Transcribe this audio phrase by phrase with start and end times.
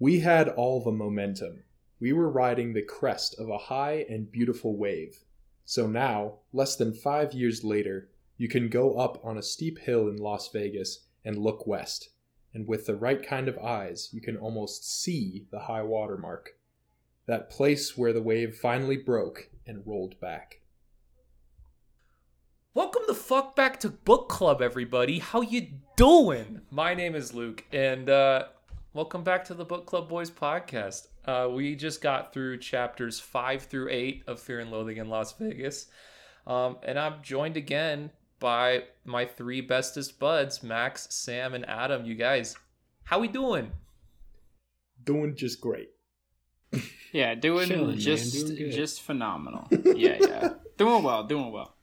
[0.00, 1.64] We had all the momentum.
[1.98, 5.24] We were riding the crest of a high and beautiful wave.
[5.64, 10.06] So now, less than five years later, you can go up on a steep hill
[10.08, 12.10] in Las Vegas and look west.
[12.54, 16.50] And with the right kind of eyes, you can almost see the high water mark.
[17.26, 20.60] That place where the wave finally broke and rolled back.
[22.72, 25.18] Welcome the fuck back to book club, everybody.
[25.18, 26.60] How you doing?
[26.70, 28.44] My name is Luke, and uh,
[28.94, 31.08] welcome back to the Book Club Boys podcast.
[31.24, 35.32] Uh, we just got through chapters five through eight of Fear and Loathing in Las
[35.38, 35.86] Vegas,
[36.46, 42.04] um, and I'm joined again by my three bestest buds, Max, Sam, and Adam.
[42.04, 42.56] You guys,
[43.04, 43.72] how we doing?
[45.04, 45.90] Doing just great.
[47.12, 49.66] Yeah, doing Chilling, just doing just phenomenal.
[49.70, 50.48] yeah, yeah.
[50.76, 51.74] Doing well, doing well.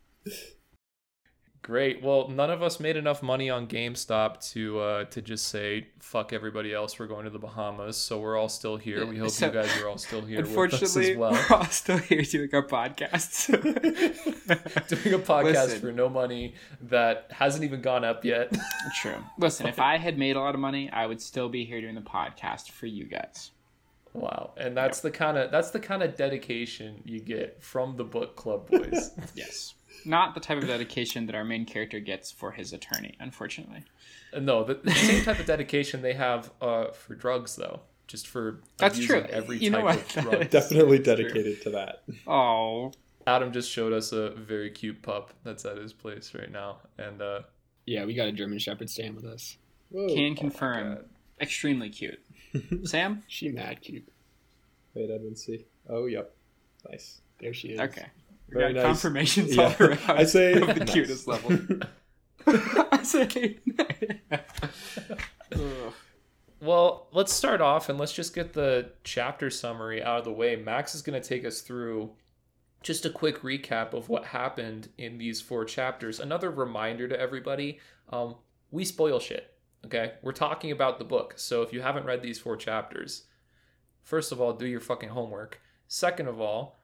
[1.66, 2.04] Great.
[2.04, 6.32] Well, none of us made enough money on GameStop to uh, to just say fuck
[6.32, 7.00] everybody else.
[7.00, 9.04] We're going to the Bahamas, so we're all still here.
[9.04, 11.32] We hope So- you guys are all still here with us Unfortunately, as well.
[11.32, 13.48] we're all still here doing our podcasts.
[14.88, 15.80] Doing a podcast Listen.
[15.81, 18.56] for no money that hasn't even gone up yet.
[19.02, 19.16] True.
[19.39, 21.95] Listen, if I had made a lot of money, I would still be here doing
[21.95, 23.50] the podcast for you guys.
[24.14, 24.52] wow.
[24.56, 28.36] And that's the kind of that's the kind of dedication you get from the book
[28.36, 29.09] club boys.
[29.34, 29.73] Yes.
[30.04, 33.84] Not the type of dedication that our main character gets for his attorney, unfortunately.
[34.34, 37.82] Uh, no, the, the same type of dedication they have uh, for drugs though.
[38.08, 39.22] Just for That's true.
[39.30, 39.86] every You know type
[40.16, 40.18] what?
[40.18, 40.50] of drug.
[40.52, 41.28] Definitely That's true.
[41.30, 42.04] dedicated to that.
[42.28, 42.92] Oh,
[43.26, 47.22] Adam just showed us a very cute pup that's at his place right now, and
[47.22, 47.42] uh,
[47.88, 49.58] Yeah, we got a German Shepherd staying with us.
[49.90, 50.08] Whoa.
[50.14, 50.96] can confirm.
[50.96, 51.06] God.
[51.42, 52.20] Extremely cute.
[52.84, 53.23] Sam?
[53.28, 54.08] She mad cute.
[54.94, 55.66] Wait, I didn't see.
[55.90, 56.34] Oh, yep.
[56.90, 57.22] Nice.
[57.40, 57.80] There she is.
[57.80, 58.06] Okay.
[58.50, 58.86] We Very got nice.
[58.86, 59.76] confirmations Yeah.
[59.80, 60.92] all around I say of the nice.
[60.92, 61.58] cutest level.
[62.48, 63.60] I say
[66.62, 70.56] Well, let's start off and let's just get the chapter summary out of the way.
[70.56, 72.12] Max is going to take us through
[72.82, 76.20] just a quick recap of what happened in these four chapters.
[76.20, 77.80] Another reminder to everybody
[78.10, 78.36] um,
[78.72, 79.54] we spoil shit,
[79.86, 80.14] okay?
[80.22, 81.34] We're talking about the book.
[81.38, 83.23] So if you haven't read these four chapters,
[84.04, 85.61] first of all, do your fucking homework.
[85.88, 86.80] Second of all,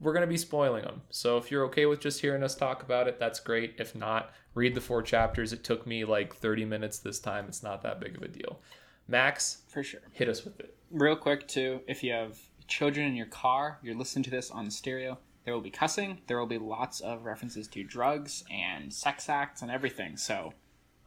[0.00, 1.02] we're going to be spoiling them.
[1.10, 3.74] So if you're okay with just hearing us talk about it, that's great.
[3.78, 5.52] If not, read the four chapters.
[5.52, 7.46] It took me like 30 minutes this time.
[7.46, 8.60] It's not that big of a deal.
[9.08, 10.00] Max, For sure.
[10.12, 10.76] hit us with it.
[10.90, 12.38] Real quick, too, if you have
[12.68, 16.20] children in your car, you're listening to this on the stereo, there will be cussing.
[16.26, 20.16] There will be lots of references to drugs and sex acts and everything.
[20.16, 20.54] So,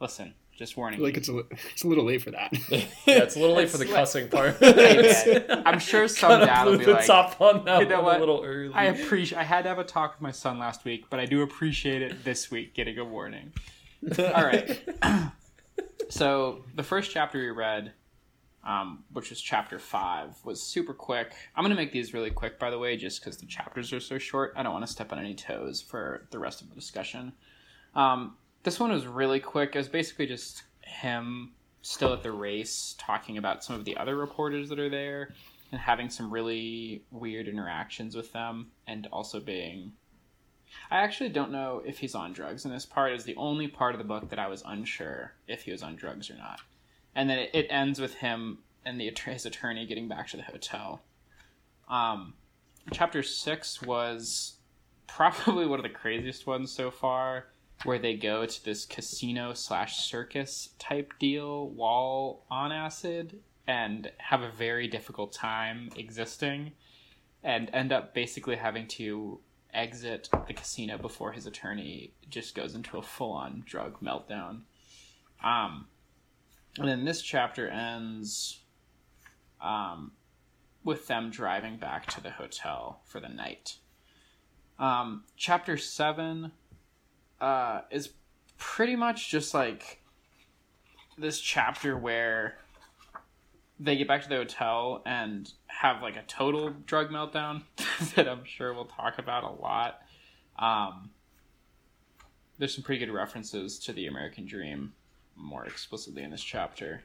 [0.00, 1.00] listen, just warning.
[1.00, 1.18] like you.
[1.18, 1.38] it's a,
[1.72, 2.52] it's a little late for that.
[2.70, 4.56] Yeah, it's a little late for the It's cussing part.
[4.60, 7.88] Hey, I'm sure some Kinda dad will blew be the like, top on that "You
[7.88, 8.16] know what?
[8.16, 8.72] a little early.
[8.74, 9.38] I appreciate.
[9.38, 12.02] I had to have a talk with my son last week, but I do appreciate
[12.02, 13.52] it this week getting a warning.
[14.18, 14.82] All right.
[16.08, 17.92] so the first chapter we read,
[18.66, 21.32] um, which was chapter five, was super quick.
[21.54, 24.18] I'm gonna make these really quick, by the way, just because the chapters are so
[24.18, 24.52] short.
[24.56, 27.32] I don't want to step on any toes for the rest of the discussion.
[27.94, 29.76] Um, this one was really quick.
[29.76, 34.16] It was basically just him still at the race, talking about some of the other
[34.16, 35.32] reporters that are there,
[35.70, 39.92] and having some really weird interactions with them, and also being.
[40.90, 43.94] I actually don't know if he's on drugs, and this part is the only part
[43.94, 46.58] of the book that I was unsure if he was on drugs or not.
[47.14, 50.42] And then it, it ends with him and the his attorney getting back to the
[50.42, 51.02] hotel.
[51.88, 52.34] Um,
[52.92, 54.56] chapter six was
[55.06, 57.46] probably one of the craziest ones so far,
[57.86, 64.42] where they go to this casino slash circus type deal while on acid and have
[64.42, 66.72] a very difficult time existing,
[67.42, 69.40] and end up basically having to
[69.74, 74.62] exit the casino before his attorney just goes into a full on drug meltdown.
[75.42, 75.86] Um,
[76.78, 78.60] and then this chapter ends
[79.60, 80.12] um,
[80.84, 83.76] with them driving back to the hotel for the night.
[84.78, 86.52] Um, chapter 7
[87.40, 88.10] uh, is
[88.58, 90.02] pretty much just like
[91.18, 92.58] this chapter where
[93.78, 97.62] they get back to the hotel and have like a total drug meltdown
[98.14, 100.02] that I'm sure we'll talk about a lot.
[100.58, 101.10] Um,
[102.58, 104.94] there's some pretty good references to the American Dream
[105.36, 107.02] more explicitly in this chapter.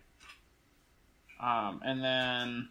[1.41, 2.69] Um, and then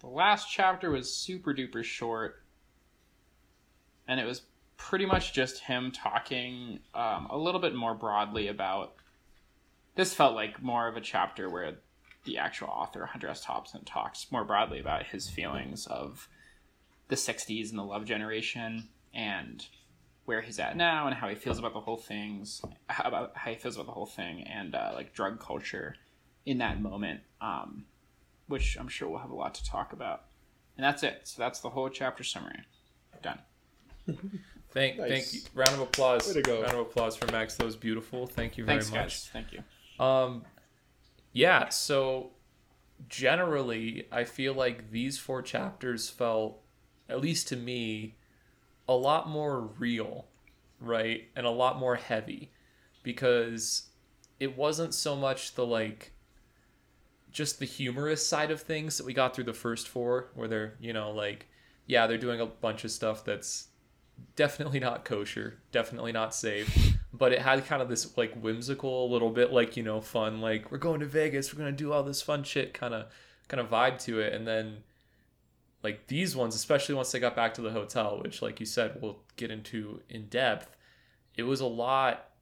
[0.00, 2.42] the last chapter was super duper short,
[4.08, 4.42] and it was
[4.82, 8.94] pretty much just him talking um, a little bit more broadly about.
[9.94, 11.76] This felt like more of a chapter where
[12.24, 13.44] the actual author, Hunter S.
[13.44, 16.28] Thompson, talks more broadly about his feelings of
[17.08, 19.64] the 60s and the love generation and
[20.24, 22.60] where he's at now and how he feels about the whole things
[23.04, 25.94] about how he feels about the whole thing and uh, like drug culture
[26.44, 27.84] in that moment um,
[28.48, 30.24] which I'm sure we'll have a lot to talk about.
[30.76, 31.20] And that's it.
[31.24, 32.64] So that's the whole chapter summary.
[33.22, 33.38] Done.
[34.72, 35.08] Thank, Nice.
[35.08, 35.40] thank you.
[35.54, 36.26] Round of applause.
[36.26, 36.62] Way to go.
[36.62, 37.56] Round of applause for Max.
[37.56, 38.26] That was beautiful.
[38.26, 39.00] Thank you very Thanks, much.
[39.00, 39.30] guys.
[39.32, 40.04] Thank you.
[40.04, 40.44] Um,
[41.32, 41.68] yeah.
[41.68, 42.30] So
[43.08, 46.60] generally, I feel like these four chapters felt,
[47.08, 48.16] at least to me,
[48.88, 50.26] a lot more real,
[50.80, 52.50] right, and a lot more heavy,
[53.02, 53.90] because
[54.40, 56.12] it wasn't so much the like
[57.30, 60.74] just the humorous side of things that we got through the first four where they're
[60.80, 61.46] you know like
[61.86, 63.68] yeah they're doing a bunch of stuff that's
[64.36, 69.30] definitely not kosher definitely not safe but it had kind of this like whimsical little
[69.30, 72.02] bit like you know fun like we're going to vegas we're going to do all
[72.02, 73.06] this fun shit kind of
[73.48, 74.78] kind of vibe to it and then
[75.82, 78.96] like these ones especially once they got back to the hotel which like you said
[79.02, 80.76] we'll get into in depth
[81.36, 82.32] it was a lot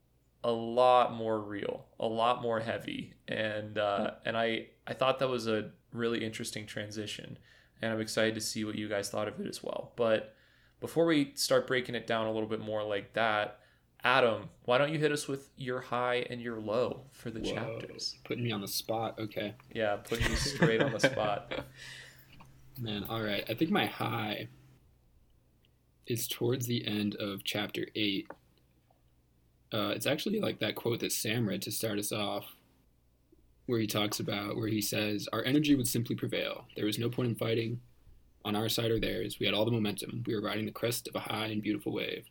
[0.43, 5.29] a lot more real, a lot more heavy, and uh, and I I thought that
[5.29, 7.37] was a really interesting transition,
[7.81, 9.91] and I'm excited to see what you guys thought of it as well.
[9.95, 10.35] But
[10.81, 13.59] before we start breaking it down a little bit more like that,
[14.03, 17.53] Adam, why don't you hit us with your high and your low for the Whoa.
[17.53, 18.17] chapters?
[18.25, 19.19] Putting me on the spot.
[19.19, 19.53] Okay.
[19.73, 21.53] Yeah, putting you straight on the spot.
[22.79, 23.45] Man, all right.
[23.47, 24.47] I think my high
[26.07, 28.27] is towards the end of chapter 8.
[29.71, 32.55] Uh, it's actually like that quote that Sam read to start us off,
[33.67, 36.65] where he talks about, where he says, Our energy would simply prevail.
[36.75, 37.79] There was no point in fighting
[38.43, 39.37] on our side or theirs.
[39.39, 40.23] We had all the momentum.
[40.25, 42.25] We were riding the crest of a high and beautiful wave.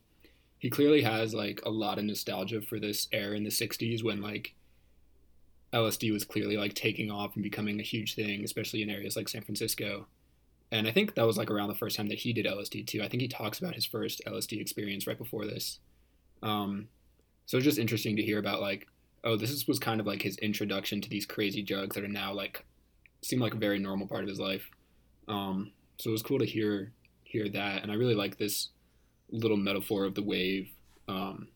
[0.58, 4.20] He clearly has like a lot of nostalgia for this era in the 60s when
[4.20, 4.54] like
[5.72, 9.28] LSD was clearly like taking off and becoming a huge thing, especially in areas like
[9.28, 10.06] San Francisco.
[10.72, 13.02] And I think that was like around the first time that he did LSD too.
[13.02, 15.78] I think he talks about his first LSD experience right before this.
[16.42, 16.88] Um,
[17.46, 18.86] so it's just interesting to hear about like,
[19.24, 22.32] oh, this was kind of like his introduction to these crazy drugs that are now
[22.32, 22.64] like
[23.22, 24.70] seem like a very normal part of his life.
[25.28, 26.92] Um, so it was cool to hear
[27.24, 28.68] hear that, and I really like this
[29.30, 30.70] little metaphor of the wave.
[31.08, 31.48] Um,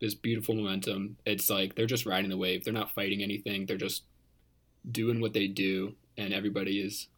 [0.00, 1.16] this beautiful momentum.
[1.24, 2.64] It's like they're just riding the wave.
[2.64, 3.66] They're not fighting anything.
[3.66, 4.02] They're just
[4.90, 7.08] doing what they do, and everybody is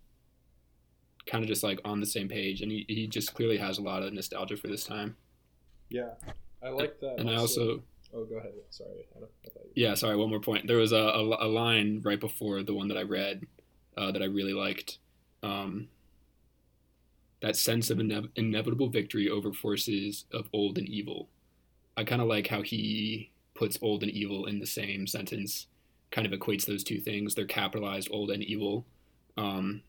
[1.26, 2.60] kind of just like on the same page.
[2.60, 5.16] And he, he just clearly has a lot of nostalgia for this time.
[5.88, 6.10] Yeah,
[6.62, 7.18] I like that.
[7.18, 7.82] And I also,
[8.14, 8.52] Oh, go ahead.
[8.70, 9.06] Sorry.
[9.16, 9.22] I I
[9.74, 9.86] you...
[9.86, 10.66] yeah, sorry, one more point.
[10.68, 13.42] There was a, a, a line right before the one that I read
[13.96, 14.98] uh, that I really liked.
[15.42, 15.88] Um,
[17.44, 21.28] that sense of ine- inevitable victory over forces of old and evil.
[21.94, 25.66] I kind of like how he puts old and evil in the same sentence,
[26.10, 27.34] kind of equates those two things.
[27.34, 28.86] They're capitalized old and evil.
[29.36, 29.82] Um,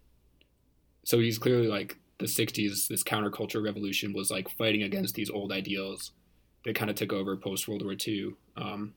[1.05, 5.53] so he's clearly like the 60s, this counterculture revolution was like fighting against these old
[5.53, 6.11] ideals
[6.65, 8.33] that kind of took over post World War II.
[8.57, 8.93] Um,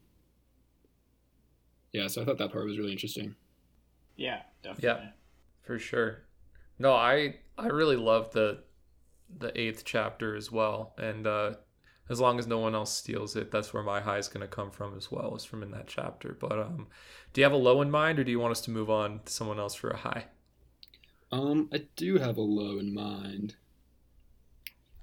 [1.92, 3.36] yeah, so I thought that part was really interesting.
[4.16, 5.04] Yeah, definitely.
[5.04, 5.10] Yeah,
[5.62, 6.24] for sure.
[6.80, 8.62] No, I I really love the
[9.36, 11.54] the eighth chapter as well, and uh,
[12.08, 14.46] as long as no one else steals it, that's where my high is going to
[14.46, 16.36] come from as well, is from in that chapter.
[16.38, 16.86] But um,
[17.32, 19.20] do you have a low in mind, or do you want us to move on
[19.24, 20.26] to someone else for a high?
[21.30, 23.56] Um, I do have a low in mind.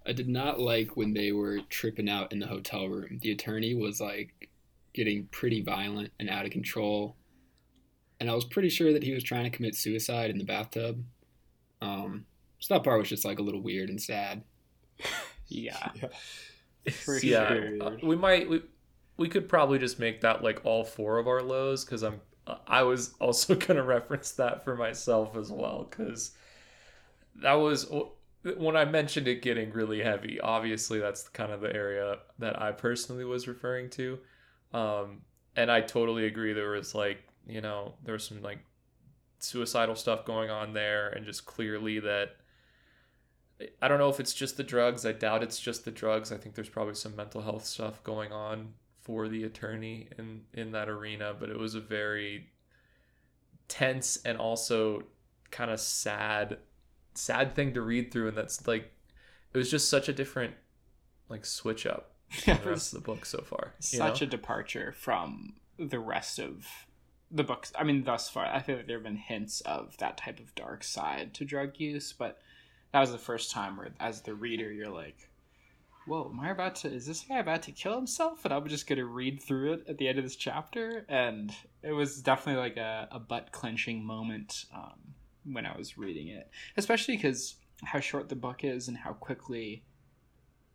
[0.08, 3.20] I did not like when they were tripping out in the hotel room.
[3.22, 4.50] The attorney was like
[4.94, 7.16] getting pretty violent and out of control.
[8.20, 11.04] And I was pretty sure that he was trying to commit suicide in the bathtub.
[11.82, 12.26] Um,
[12.66, 14.44] so that part was just like a little weird and sad.
[15.48, 15.92] Yeah.
[16.02, 16.08] Yeah.
[16.92, 17.78] For yeah, sure.
[17.82, 18.64] uh, we might we,
[19.18, 22.22] we could probably just make that like all four of our lows because I'm
[22.68, 26.32] I was also gonna reference that for myself as well because
[27.36, 27.88] that was
[28.58, 30.40] when I mentioned it getting really heavy.
[30.40, 34.20] Obviously, that's kind of the area that I personally was referring to,
[34.74, 35.22] um,
[35.56, 36.54] and I totally agree.
[36.54, 38.60] There was like you know there was some like
[39.40, 42.38] suicidal stuff going on there, and just clearly that
[43.82, 45.06] I don't know if it's just the drugs.
[45.06, 46.32] I doubt it's just the drugs.
[46.32, 50.72] I think there's probably some mental health stuff going on for the attorney in in
[50.72, 52.50] that arena, but it was a very
[53.68, 55.04] tense and also
[55.52, 56.58] kind of sad
[57.14, 58.92] sad thing to read through and that's like
[59.54, 60.54] it was just such a different
[61.30, 63.74] like switch up from the rest of the book so far.
[63.80, 64.28] Such know?
[64.28, 66.68] a departure from the rest of
[67.32, 67.72] the books.
[67.78, 70.54] I mean, thus far, I feel like there have been hints of that type of
[70.56, 72.40] dark side to drug use, but
[72.92, 75.30] that was the first time where, as the reader, you're like,
[76.08, 76.94] "Whoa, am I about to?
[76.94, 79.98] Is this guy about to kill himself?" And I'm just gonna read through it at
[79.98, 84.66] the end of this chapter, and it was definitely like a, a butt clenching moment
[84.74, 89.14] um, when I was reading it, especially because how short the book is and how
[89.14, 89.84] quickly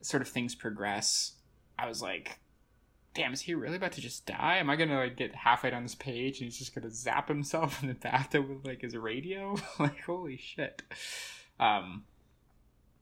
[0.03, 1.35] sort of things progress.
[1.79, 2.39] I was like,
[3.15, 4.59] damn, is he really about to just die?
[4.59, 7.83] Am I gonna like get halfway down this page and he's just gonna zap himself
[7.83, 9.57] in the bathtub with like his radio?
[9.79, 10.83] like, holy shit.
[11.61, 12.05] Um,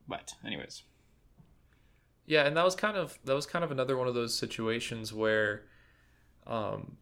[0.07, 0.83] but anyways,
[2.27, 5.13] Yeah, and that was kind of that was kind of another one of those situations
[5.15, 5.65] where
[6.47, 6.97] um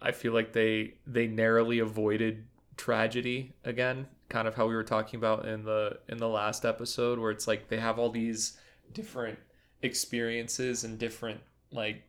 [0.00, 5.18] I feel like they they narrowly avoided tragedy again, kind of how we were talking
[5.18, 8.58] about in the in the last episode where it's like they have all these
[8.92, 9.38] different
[9.82, 11.40] experiences and different
[11.70, 12.02] like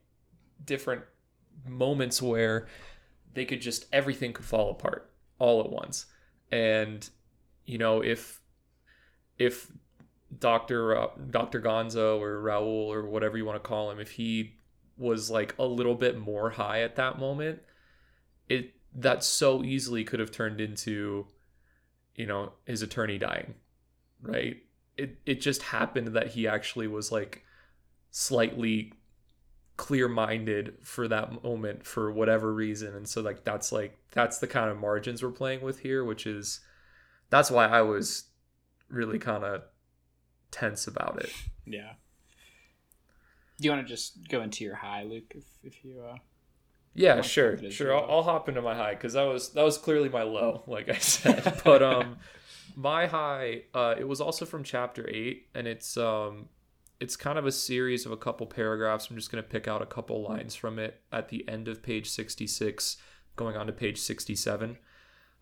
[0.66, 1.04] different
[1.68, 2.68] moments where
[3.34, 6.06] they could just everything could fall apart all at once.
[6.52, 7.08] And
[7.66, 8.42] you know, if
[9.44, 9.72] if
[10.40, 10.98] Dr.
[10.98, 11.62] Uh, Dr.
[11.62, 14.56] Gonzo or Raul or whatever you want to call him, if he
[14.98, 17.62] was like a little bit more high at that moment,
[18.50, 21.28] it that so easily could have turned into,
[22.16, 23.56] you know, his attorney dying,
[24.22, 24.58] right?
[24.98, 27.44] It it just happened that he actually was like
[28.12, 28.94] slightly
[29.76, 34.70] clear-minded for that moment for whatever reason and so like that's like that's the kind
[34.70, 36.60] of margins we're playing with here which is
[37.32, 38.26] that's why I was
[38.94, 39.64] really kind of
[40.52, 41.32] tense about it.
[41.66, 41.94] yeah.
[43.60, 45.32] Do you want to just go into your high, Luke?
[45.36, 46.18] If if you uh,
[46.94, 47.96] Yeah, sure, sure.
[47.96, 48.10] I'll.
[48.10, 50.98] I'll hop into my high because that was that was clearly my low, like I
[50.98, 51.62] said.
[51.64, 52.18] but um,
[52.76, 56.50] my high, uh, it was also from chapter eight, and it's um,
[57.00, 59.10] it's kind of a series of a couple paragraphs.
[59.10, 62.10] I'm just gonna pick out a couple lines from it at the end of page
[62.10, 62.98] sixty six,
[63.36, 64.78] going on to page sixty seven.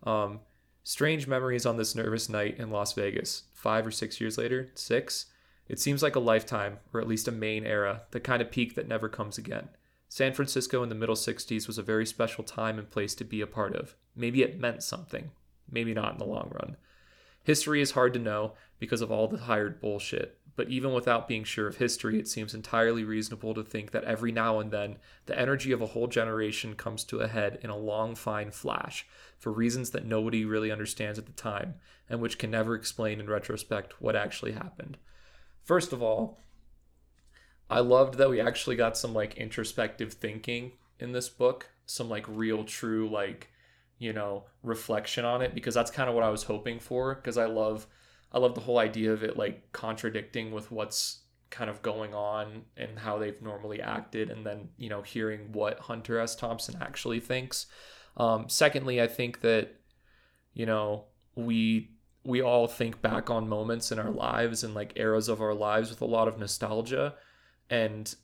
[0.04, 0.40] Um,
[0.82, 3.44] strange memories on this nervous night in Las Vegas.
[3.52, 5.26] Five or six years later, six.
[5.68, 8.74] It seems like a lifetime, or at least a main era, the kind of peak
[8.74, 9.68] that never comes again.
[10.08, 13.40] San Francisco in the middle 60s was a very special time and place to be
[13.40, 13.94] a part of.
[14.14, 15.30] Maybe it meant something,
[15.70, 16.76] maybe not in the long run.
[17.44, 21.44] History is hard to know because of all the hired bullshit, but even without being
[21.44, 25.38] sure of history, it seems entirely reasonable to think that every now and then the
[25.38, 29.06] energy of a whole generation comes to a head in a long, fine flash
[29.38, 31.74] for reasons that nobody really understands at the time
[32.08, 34.98] and which can never explain in retrospect what actually happened.
[35.62, 36.38] First of all,
[37.70, 42.26] I loved that we actually got some like introspective thinking in this book, some like
[42.28, 43.48] real true like,
[43.98, 47.38] you know, reflection on it because that's kind of what I was hoping for because
[47.38, 47.86] I love
[48.32, 51.20] I love the whole idea of it like contradicting with what's
[51.50, 55.78] kind of going on and how they've normally acted and then, you know, hearing what
[55.80, 56.34] Hunter S.
[56.34, 57.66] Thompson actually thinks.
[58.16, 59.74] Um, secondly, I think that,
[60.54, 61.90] you know, we
[62.24, 65.90] we all think back on moments in our lives and like eras of our lives
[65.90, 67.14] with a lot of nostalgia
[67.68, 68.14] and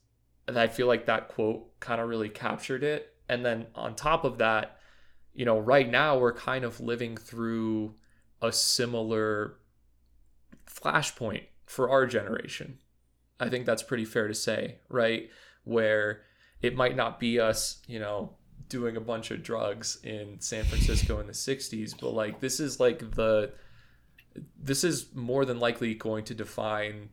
[0.56, 3.14] I feel like that quote kind of really captured it.
[3.28, 4.78] And then on top of that,
[5.34, 7.94] you know, right now we're kind of living through
[8.40, 9.56] a similar
[10.80, 12.78] flashpoint for our generation.
[13.40, 15.30] I think that's pretty fair to say, right?
[15.64, 16.22] Where
[16.60, 18.36] it might not be us, you know,
[18.68, 22.80] doing a bunch of drugs in San Francisco in the 60s, but like this is
[22.80, 23.52] like the
[24.60, 27.10] this is more than likely going to define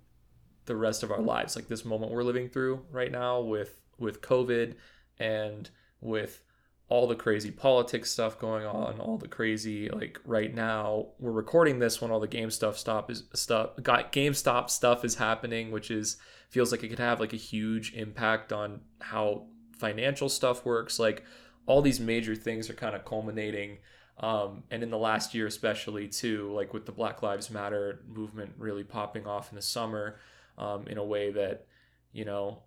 [0.66, 4.22] the rest of our lives like this moment we're living through right now with with
[4.22, 4.76] covid
[5.20, 5.70] and
[6.02, 6.44] with
[6.88, 11.80] all the crazy politics stuff going on all the crazy like right now we're recording
[11.80, 15.90] this when all the game stuff stop is stuff got GameStop stuff is happening which
[15.90, 16.18] is
[16.50, 19.46] feels like it could have like a huge impact on how
[19.78, 21.00] financial stuff works.
[21.00, 21.24] Like
[21.66, 23.80] all these major things are kind of culminating
[24.20, 28.54] um, and in the last year especially too like with the black lives matter movement
[28.58, 30.18] really popping off in the summer
[30.58, 31.66] um, in a way that
[32.14, 32.60] you know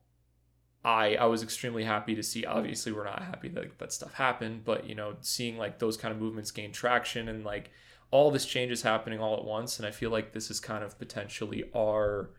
[0.85, 2.45] I I was extremely happy to see.
[2.45, 6.13] Obviously, we're not happy that that stuff happened, but you know, seeing like those kind
[6.15, 7.71] of movements gain traction and like
[8.11, 10.83] all this change is happening all at once, and I feel like this is kind
[10.83, 12.31] of potentially our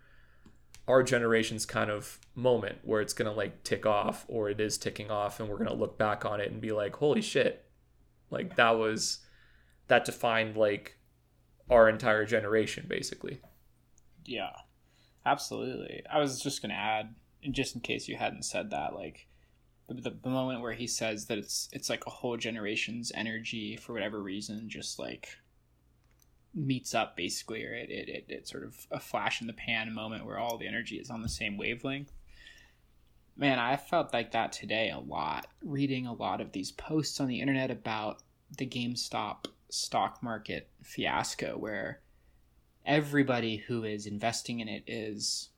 [0.87, 5.11] our generation's kind of moment where it's gonna like tick off, or it is ticking
[5.11, 7.65] off, and we're gonna look back on it and be like, holy shit,
[8.31, 9.19] like that was
[9.87, 10.97] that defined like
[11.69, 13.41] our entire generation basically.
[14.25, 14.51] Yeah,
[15.25, 16.03] absolutely.
[16.11, 17.13] I was just to add,
[17.51, 19.27] just in case you hadn't said that, like
[19.87, 23.75] the, the, the moment where he says that it's it's like a whole generation's energy
[23.75, 25.29] for whatever reason, just like
[26.53, 29.93] meets up basically, or it, it, it it's sort of a flash in the pan
[29.93, 32.11] moment where all the energy is on the same wavelength.
[33.35, 37.27] Man, I felt like that today a lot, reading a lot of these posts on
[37.27, 38.21] the internet about
[38.57, 42.01] the GameStop stock market fiasco, where
[42.85, 45.49] everybody who is investing in it is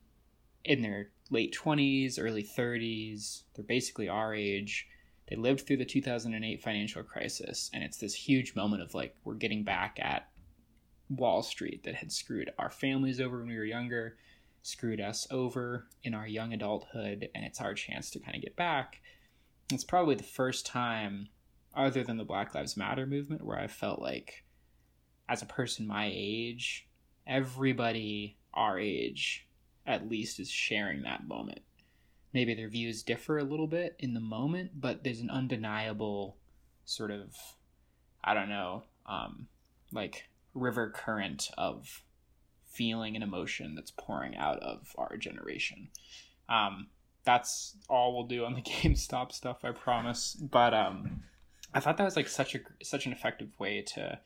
[0.64, 3.44] in their late 20s, early 30s.
[3.56, 4.88] They're basically our age.
[5.30, 9.36] They lived through the 2008 financial crisis, and it's this huge moment of like, we're
[9.36, 10.28] getting back at
[11.10, 14.18] Wall Street that had screwed our families over when we were younger.
[14.62, 18.56] screwed us over in our young adulthood, and it's our chance to kind of get
[18.56, 19.02] back.
[19.72, 21.30] It's probably the first time,
[21.74, 24.44] other than the Black Lives Matter movement, where I felt like,
[25.28, 26.88] as a person my age,
[27.26, 29.48] everybody our age
[29.86, 31.62] at least is sharing that moment.
[32.34, 36.38] Maybe their views differ a little bit in the moment, but there's an undeniable
[36.86, 37.36] sort of,
[38.24, 39.48] I don't know, um,
[39.92, 42.04] like river current of
[42.66, 45.90] feeling and emotion that's pouring out of our generation.
[46.48, 46.88] Um,
[47.24, 50.36] that's all we'll do on the GameStop stuff, I promise.
[50.36, 51.24] But um,
[51.74, 54.20] I thought that was like such a such an effective way to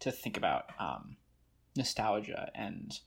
[0.00, 1.16] to think about um,
[1.76, 2.98] nostalgia and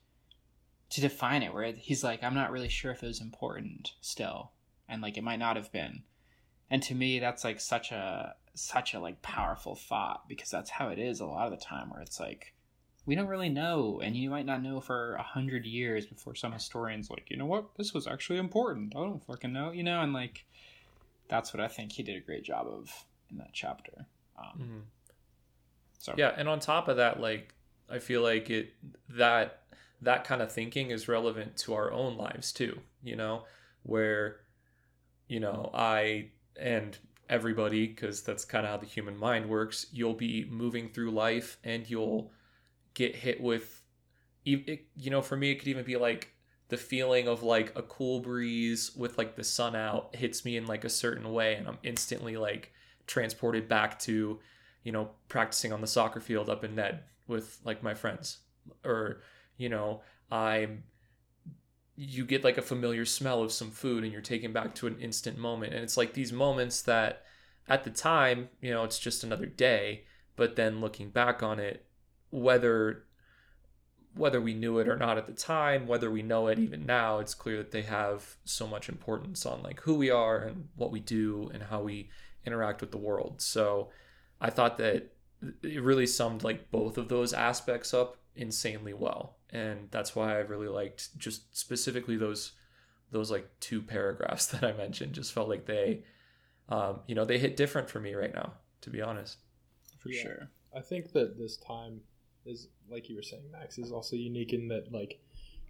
[0.92, 1.54] to define it.
[1.54, 4.52] Where he's like, I'm not really sure if it was important still,
[4.88, 6.04] and like it might not have been.
[6.70, 10.90] And to me, that's like such a such a like powerful thought because that's how
[10.90, 12.54] it is a lot of the time where it's like
[13.06, 16.52] we don't really know and you might not know for a hundred years before some
[16.52, 20.02] historians like you know what this was actually important i don't fucking know you know
[20.02, 20.46] and like
[21.30, 24.06] that's what i think he did a great job of in that chapter
[24.38, 24.82] um, Mhm.
[25.98, 27.54] so Yeah, and on top of that, like
[27.90, 28.74] I feel like it
[29.10, 29.61] that
[30.01, 33.43] that kind of thinking is relevant to our own lives too, you know,
[33.84, 34.38] where
[35.27, 36.29] you know, I
[36.60, 36.98] and
[37.29, 41.58] everybody because that's kind of how the human mind works, you'll be moving through life
[41.63, 42.31] and you'll
[42.93, 43.86] get hit with
[44.43, 46.34] it, you know, for me it could even be like
[46.67, 50.65] the feeling of like a cool breeze with like the sun out hits me in
[50.65, 52.74] like a certain way and I'm instantly like
[53.08, 54.39] transported back to
[54.84, 58.39] you know, practicing on the soccer field up in Ned with like my friends.
[58.84, 59.22] Or,
[59.62, 60.01] you know,
[60.32, 60.84] I'm
[61.96, 65.00] you get like a familiar smell of some food and you're taken back to an
[65.00, 65.74] instant moment.
[65.74, 67.24] And it's like these moments that
[67.68, 71.86] at the time, you know, it's just another day, but then looking back on it,
[72.32, 73.03] whether
[74.15, 77.20] whether we knew it or not at the time, whether we know it even now,
[77.20, 80.91] it's clear that they have so much importance on like who we are and what
[80.91, 82.10] we do and how we
[82.46, 83.41] interact with the world.
[83.41, 83.89] So
[84.41, 85.13] I thought that
[85.63, 89.38] it really summed like both of those aspects up insanely well.
[89.51, 92.53] And that's why I really liked just specifically those
[93.11, 96.03] those like two paragraphs that I mentioned just felt like they
[96.70, 99.37] um, you know, they hit different for me right now, to be honest.
[100.00, 100.22] for Yeah.
[100.22, 102.00] sure I think that this time
[102.46, 105.20] is like you were saying, Max, is also unique in that like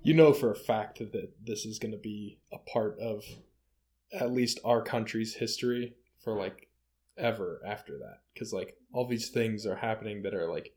[0.03, 3.23] you know for a fact that this is going to be a part of
[4.13, 6.67] at least our country's history for like
[7.17, 10.73] ever after that because like all these things are happening that are like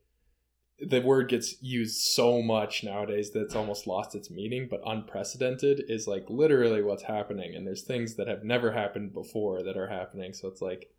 [0.79, 5.83] the word gets used so much nowadays that it's almost lost its meaning but unprecedented
[5.87, 9.87] is like literally what's happening and there's things that have never happened before that are
[9.87, 10.91] happening so it's like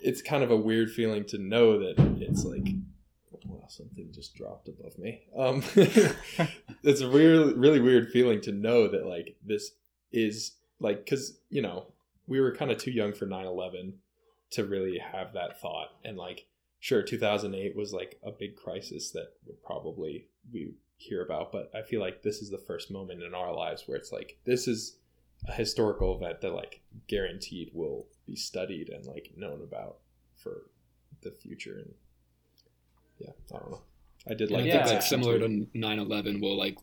[0.00, 2.68] it's kind of a weird feeling to know that it's like
[3.68, 5.22] something just dropped above me.
[5.36, 5.62] Um
[6.82, 9.72] it's a really really weird feeling to know that like this
[10.12, 11.86] is like because you know
[12.26, 13.92] we were kind of too young for 9-11
[14.50, 16.46] to really have that thought and like
[16.80, 21.82] sure 2008 was like a big crisis that would probably we hear about but i
[21.82, 24.96] feel like this is the first moment in our lives where it's like this is
[25.48, 29.98] a historical event that like guaranteed will be studied and like known about
[30.36, 30.70] for
[31.22, 31.94] the future and
[33.18, 33.82] yeah i don't know
[34.30, 34.72] i did like I Yeah.
[34.74, 36.78] think that like similar to 9/11, will like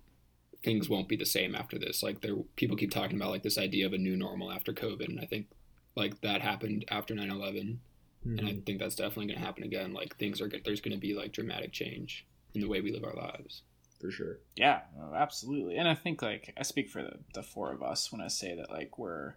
[0.63, 2.01] things won't be the same after this.
[2.01, 5.09] Like there, people keep talking about like this idea of a new normal after COVID,
[5.09, 5.47] and I think
[5.95, 7.79] like that happened after 9/11,
[8.25, 8.65] and I Mhm.
[8.65, 9.93] think that's definitely going to happen again.
[9.93, 13.03] Like things are there's going to be like dramatic change in the way we live
[13.03, 13.63] our lives.
[13.99, 15.77] for sure Yeah, no, absolutely.
[15.77, 18.55] And I think like I speak for the, the four of us when I say
[18.55, 19.35] that like we're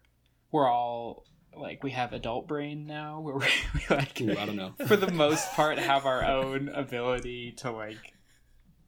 [0.52, 1.24] we're all
[1.56, 4.74] like we have adult brain now where we, we like Ooh, I don't know.
[4.86, 8.12] for the most part have our own ability to like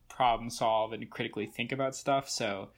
[0.08, 2.28] problem solve and critically think about stuff.
[2.28, 2.70] So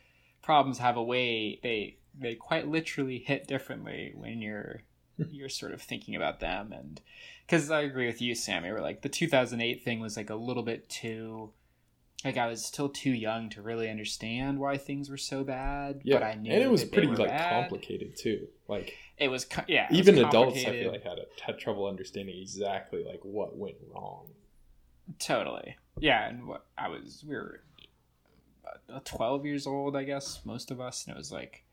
[0.43, 4.83] problems have a way they they quite literally hit differently when you're
[5.31, 7.01] you're sort of thinking about them and
[7.47, 8.71] because I agree with you, Sammy.
[8.71, 11.51] we're like the 2008 thing was like a little bit too
[12.25, 16.01] like I was still too young to really understand why things were so bad.
[16.05, 17.51] yeah but I knew and it was pretty like bad.
[17.63, 21.19] complicated too like It was co- yeah, it was even adults i feel like had
[21.19, 24.27] a, had trouble understanding exactly like what went wrong
[25.19, 25.77] Totally.
[25.99, 27.63] Yeah, and what I was, we were
[28.89, 31.65] uh, 12 years old, I guess, most of us, and it was like,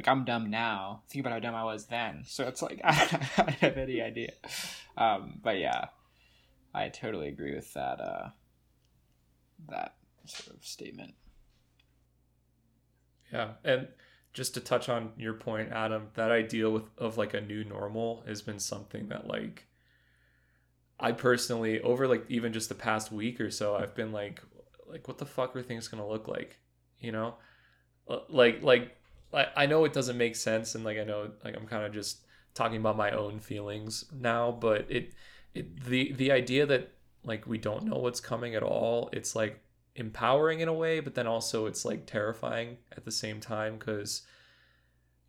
[0.00, 1.02] like I'm dumb now.
[1.08, 2.24] Think about how dumb I was then.
[2.26, 4.32] So it's like I don't have any idea.
[4.96, 5.86] Um, but yeah,
[6.74, 8.00] I totally agree with that.
[8.00, 8.28] Uh,
[9.68, 11.14] that sort of statement.
[13.30, 13.88] Yeah, and
[14.32, 18.24] just to touch on your point, Adam, that idea with of like a new normal
[18.26, 19.66] has been something that like
[20.98, 24.40] I personally over like even just the past week or so, I've been like
[24.86, 26.58] like what the fuck are things gonna look like?
[26.98, 27.34] You know?
[28.10, 28.96] uh, like like
[29.32, 31.92] I, I know it doesn't make sense and like I know like I'm kind of
[31.92, 32.20] just
[32.54, 35.12] talking about my own feelings now, but it
[35.54, 36.92] it the the idea that
[37.24, 39.60] like we don't know what's coming at all, it's like
[39.96, 44.22] empowering in a way, but then also it's like terrifying at the same time because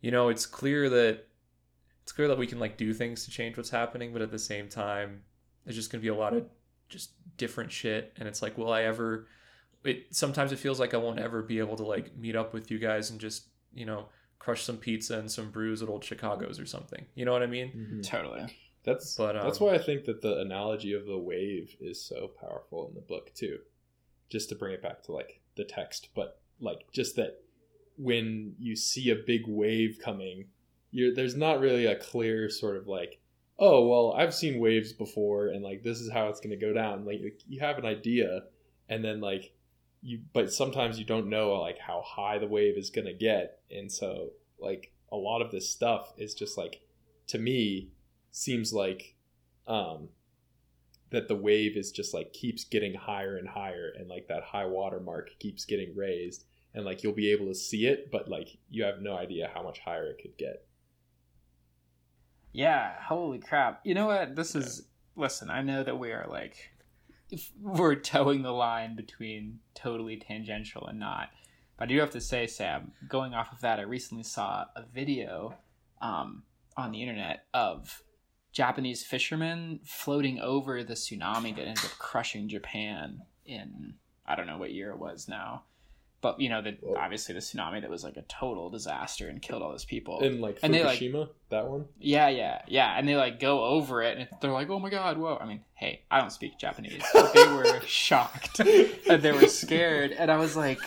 [0.00, 1.26] you know it's clear that
[2.02, 4.38] it's clear that we can like do things to change what's happening, but at the
[4.38, 5.22] same time,
[5.64, 6.44] there's just gonna be a lot of
[6.88, 9.26] just different shit, and it's like, will I ever?
[9.84, 12.70] It sometimes it feels like I won't ever be able to like meet up with
[12.70, 14.06] you guys and just you know
[14.38, 17.06] crush some pizza and some brews at old Chicago's or something.
[17.14, 17.72] You know what I mean?
[17.72, 18.02] Mhm.
[18.04, 18.46] Totally.
[18.84, 22.32] That's But, that's um, why I think that the analogy of the wave is so
[22.40, 23.60] powerful in the book too.
[24.28, 27.42] Just to bring it back to like the text, but like just that
[27.96, 30.46] when you see a big wave coming,
[30.90, 33.20] you're there's not really a clear sort of like,
[33.58, 36.72] oh well, I've seen waves before, and like this is how it's going to go
[36.72, 37.04] down.
[37.04, 38.44] Like you have an idea,
[38.88, 39.52] and then like
[40.02, 43.60] you, but sometimes you don't know like how high the wave is going to get,
[43.70, 46.80] and so like a lot of this stuff is just like
[47.28, 47.90] to me
[48.30, 49.14] seems like
[49.66, 50.08] um
[51.10, 54.64] that the wave is just like keeps getting higher and higher and like that high
[54.64, 58.56] water mark keeps getting raised and like you'll be able to see it but like
[58.70, 60.64] you have no idea how much higher it could get
[62.52, 63.80] Yeah, holy crap.
[63.84, 64.36] You know what?
[64.36, 64.82] This is
[65.16, 66.71] listen, I know that we are like
[67.60, 71.30] we're toeing the line between totally tangential and not.
[71.76, 74.84] But I do have to say, Sam, going off of that, I recently saw a
[74.94, 75.54] video
[76.00, 76.44] um,
[76.76, 78.02] on the internet of
[78.52, 84.58] Japanese fishermen floating over the tsunami that ended up crushing Japan in I don't know
[84.58, 85.64] what year it was now.
[86.22, 86.96] But you know, the Whoa.
[86.96, 90.20] obviously the tsunami that was like a total disaster and killed all those people.
[90.20, 92.94] in like And they, like- Fukushima that one Yeah, yeah, yeah.
[92.96, 95.36] And they like go over it and they're like, oh my god, whoa.
[95.38, 100.12] I mean, hey, I don't speak Japanese, but they were shocked and they were scared.
[100.12, 100.78] And I was like,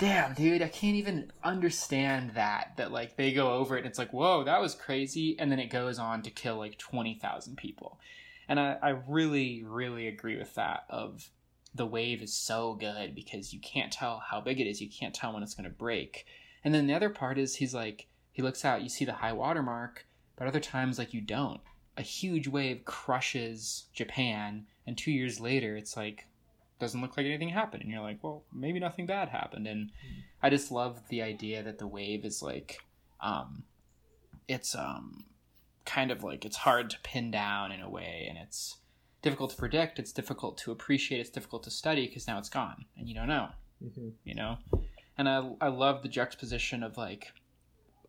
[0.00, 2.72] damn, dude, I can't even understand that.
[2.78, 5.38] That like they go over it and it's like, whoa, that was crazy.
[5.38, 8.00] And then it goes on to kill like 20,000 people.
[8.48, 11.30] And I, I really, really agree with that of
[11.74, 14.80] the wave is so good because you can't tell how big it is.
[14.80, 16.26] You can't tell when it's going to break.
[16.64, 19.32] And then the other part is he's like, he looks out, you see the high
[19.32, 20.06] water mark,
[20.36, 21.60] but other times like you don't.
[21.96, 26.26] A huge wave crushes Japan, and two years later, it's like
[26.78, 29.66] doesn't look like anything happened, and you're like, well, maybe nothing bad happened.
[29.66, 29.90] And
[30.42, 32.78] I just love the idea that the wave is like,
[33.20, 33.64] um,
[34.48, 35.24] it's um,
[35.84, 38.78] kind of like it's hard to pin down in a way, and it's
[39.22, 39.98] difficult to predict.
[39.98, 41.20] It's difficult to appreciate.
[41.20, 43.48] It's difficult to study because now it's gone, and you don't know
[43.82, 44.12] Mhm.
[44.24, 44.58] you know
[45.16, 47.32] and i i love the juxtaposition of like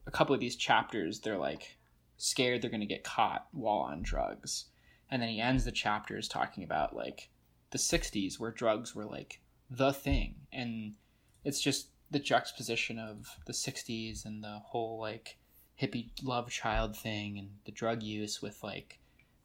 [0.06, 1.78] a couple of these chapters they're like
[2.18, 4.66] scared they're going to get caught while on drugs
[5.10, 7.30] and then he ends the chapters talking about like
[7.70, 10.96] the 60s where drugs were like the thing and
[11.46, 15.38] it's just the juxtaposition of the 60s and the whole like
[15.82, 19.00] hippie love child thing and the drug use with like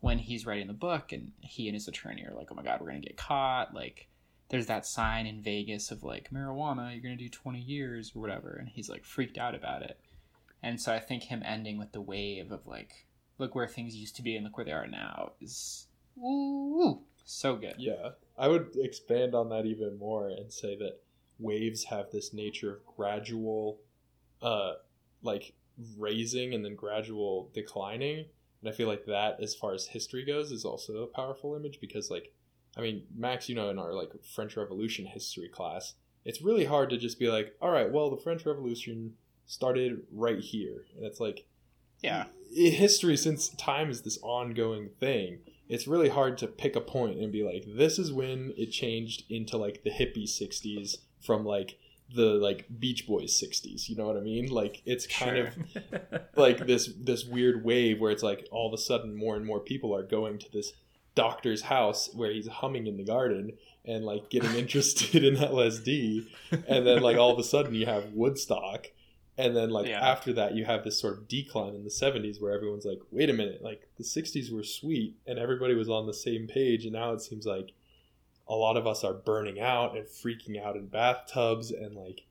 [0.07, 2.81] when he's writing the book and he and his attorney are like oh my god
[2.81, 4.09] we're going to get caught like
[4.49, 8.57] there's that sign in Vegas of like marijuana, you're gonna do 20 years or whatever,
[8.59, 9.99] and he's like freaked out about it.
[10.63, 13.07] And so I think him ending with the wave of like,
[13.39, 15.89] look where things used to be and look where they are now is
[16.19, 17.75] ooh, so good.
[17.79, 21.01] yeah i would expand on that even more and say that
[21.39, 23.79] waves have this nature of gradual
[24.41, 24.73] uh
[25.23, 25.53] like
[25.99, 28.25] raising and then gradual declining
[28.67, 31.79] and i feel like that as far as history goes is also a powerful image
[31.81, 32.33] because like
[32.77, 36.91] i mean max you know in our like french revolution history class it's really hard
[36.91, 39.15] to just be like all right well the french revolution
[39.47, 41.47] started right here and it's like
[42.03, 42.25] Yeah.
[42.53, 47.33] history since time is this ongoing thing it's really hard to pick a point and
[47.33, 51.79] be like this is when it changed into like the hippie 60s from like
[52.15, 55.91] the like beach boys 60s you know what i mean like it's kind Sure.
[56.13, 59.45] of like this this weird wave where it's like all of a sudden more and
[59.45, 60.73] more people are going to this
[61.17, 63.53] doctor's house where he's humming in the garden
[63.85, 66.27] and like getting interested in LSD
[66.69, 68.89] and then like all of a sudden you have Woodstock
[69.39, 70.01] and then like Yeah.
[70.01, 73.31] after that you have this sort of decline in the 70s where everyone's like wait
[73.31, 76.93] a minute like the 60s were sweet and everybody was on the same page and
[76.93, 77.73] now it seems like
[78.49, 82.23] a lot of us are burning out and freaking out in bathtubs and like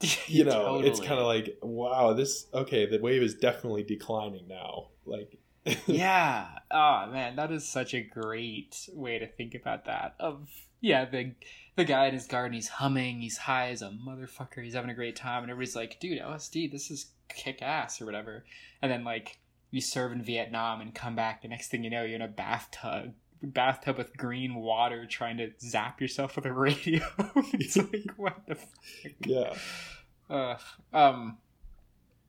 [0.26, 4.88] you know it's kind of like wow this okay the wave is definitely declining now
[5.06, 5.38] like
[5.86, 6.46] yeah.
[6.70, 10.14] Oh man, that is such a great way to think about that.
[10.20, 10.48] Of
[10.80, 11.32] yeah, the
[11.76, 14.94] the guy in his garden, he's humming, he's high as a motherfucker, he's having a
[14.94, 18.44] great time, and everybody's like, dude, LSD, this is kick ass or whatever.
[18.82, 19.38] And then like
[19.70, 22.28] you serve in Vietnam and come back, the next thing you know, you're in a
[22.28, 23.14] bathtub
[23.46, 27.00] bathtub with green water trying to zap yourself with a radio.
[27.54, 29.12] it's like what the fuck?
[29.26, 29.54] yeah
[30.30, 30.56] Uh,
[30.92, 31.38] um,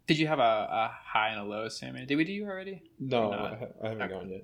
[0.07, 2.05] did you have a, a high and a low, Sammy?
[2.05, 2.83] Did we do you already?
[2.99, 3.31] No.
[3.31, 4.13] I, I haven't Okay.
[4.13, 4.43] gone yet.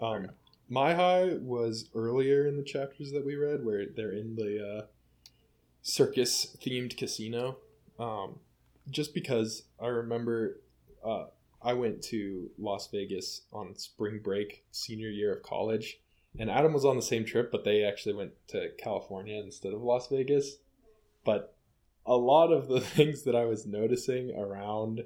[0.00, 0.30] Um,
[0.68, 4.86] my high was earlier in the chapters that we read, where they're in the uh,
[5.82, 7.58] circus themed casino.
[7.98, 8.40] Um,
[8.90, 10.60] just because I remember
[11.04, 11.26] uh,
[11.62, 15.98] I went to Las Vegas on spring break, senior year of college,
[16.38, 19.82] and Adam was on the same trip, but they actually went to California instead of
[19.82, 20.56] Las Vegas.
[21.24, 21.56] But
[22.04, 25.04] a lot of the things that I was noticing around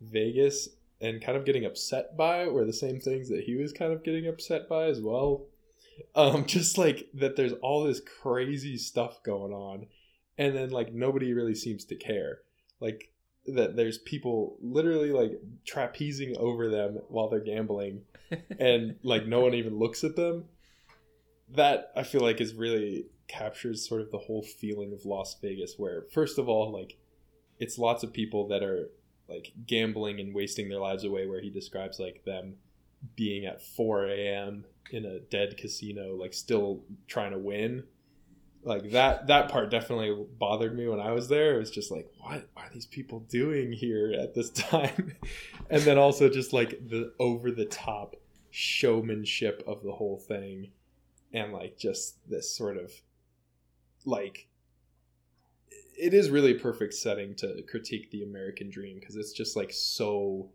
[0.00, 0.68] Vegas
[1.00, 4.04] and kind of getting upset by were the same things that he was kind of
[4.04, 5.46] getting upset by as well.
[6.14, 9.86] Um, just like that there's all this crazy stuff going on,
[10.38, 12.38] and then like nobody really seems to care.
[12.80, 13.10] Like
[13.46, 18.02] that there's people literally like trapezing over them while they're gambling,
[18.58, 20.44] and like no one even looks at them.
[21.54, 25.74] That I feel like is really captures sort of the whole feeling of Las Vegas,
[25.76, 26.98] where first of all, like
[27.58, 28.90] it's lots of people that are
[29.28, 32.56] like gambling and wasting their lives away where he describes like them
[33.16, 37.84] being at 4 a.m in a dead casino like still trying to win.
[38.64, 41.56] Like that that part definitely bothered me when i was there.
[41.56, 45.16] It was just like what are these people doing here at this time?
[45.68, 48.16] And then also just like the over the top
[48.50, 50.70] showmanship of the whole thing
[51.32, 52.92] and like just this sort of
[54.04, 54.48] like
[55.98, 59.72] it is really a perfect setting to critique the American dream because it's just like
[59.72, 60.50] so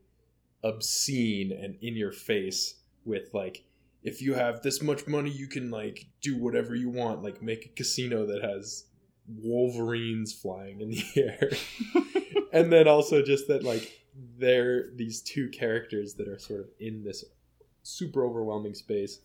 [0.64, 3.64] obscene and in your face with like
[4.04, 7.66] if you have this much money you can like do whatever you want like make
[7.66, 8.86] a casino that has
[9.28, 11.50] wolverines flying in the air.
[12.54, 14.02] And then also just that like
[14.40, 17.26] they're these two characters that are sort of in this
[17.84, 19.20] super overwhelming space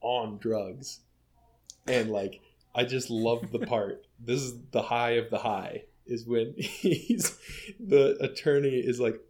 [0.00, 1.00] on drugs
[1.86, 2.40] and like
[2.74, 4.06] I just love the part.
[4.20, 7.38] this is the high of the high is when he's
[7.78, 9.20] the attorney is like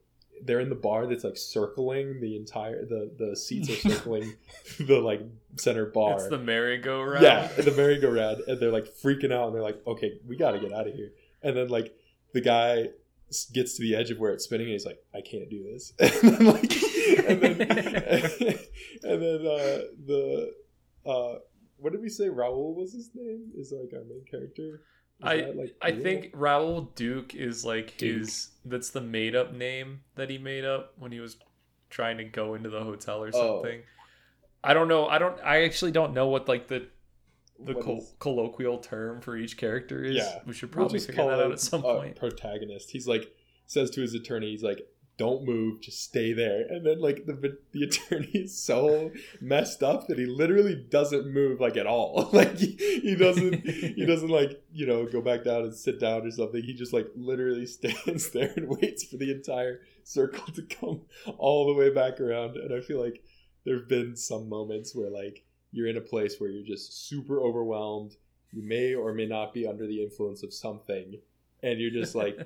[0.42, 4.34] they're in the bar that's like circling the entire the the seats are circling
[4.80, 5.20] the like
[5.56, 6.14] center bar.
[6.14, 7.22] It's the merry-go-round.
[7.22, 10.58] Yeah, the merry-go-round, and they're like freaking out, and they're like, "Okay, we got to
[10.58, 11.94] get out of here." And then like
[12.32, 12.88] the guy
[13.52, 15.92] gets to the edge of where it's spinning, and he's like, "I can't do this."
[15.98, 16.72] and then like,
[17.26, 17.60] and then
[19.02, 20.52] and then uh, the
[21.06, 21.34] uh,
[21.76, 22.28] what did we say?
[22.28, 23.50] Raul was his name?
[23.56, 24.82] Is like our main character.
[25.20, 26.02] Is I like, I real?
[26.02, 28.18] think Raoul Duke is like Duke.
[28.20, 31.36] his that's the made up name that he made up when he was
[31.90, 33.62] trying to go into the hotel or Oh.
[33.62, 33.82] something.
[34.62, 35.06] I don't know.
[35.06, 36.88] I don't I actually don't know what like the
[37.62, 40.16] the What col- is- colloquial term for each character is.
[40.16, 40.38] Yeah.
[40.46, 42.16] We should We'll probably figure call that out at some point.
[42.16, 42.90] Protagonist.
[42.90, 43.30] He's like
[43.66, 44.80] says to his attorney, he's like,
[45.20, 50.08] "Don't move, just stay there." And then like the the attorney is so messed up
[50.08, 52.30] that he literally doesn't move like at all.
[52.32, 56.26] like he, he doesn't he doesn't like you know go back down and sit down
[56.26, 56.62] or something.
[56.62, 61.02] He just like literally stands there and waits for the entire circle to come
[61.36, 62.56] all the way back around.
[62.56, 63.22] And I feel like
[63.66, 67.42] there have been some moments where like you're in a place where you're just super
[67.42, 68.16] overwhelmed.
[68.52, 71.20] You may or may not be under the influence of something,
[71.62, 72.38] and you're just like,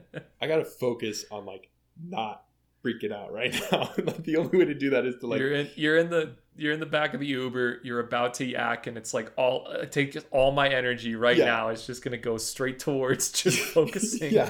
[0.42, 1.70] I gotta focus on like
[2.02, 2.44] not
[2.84, 3.90] freaking out right now.
[4.18, 6.72] the only way to do that is to like you're in you're in the you're
[6.72, 7.80] in the back of the Uber.
[7.82, 11.46] You're about to yak, and it's like all uh, take all my energy right Yeah.
[11.46, 11.68] now.
[11.70, 14.32] It's just gonna go straight towards just focusing.
[14.32, 14.48] yeah,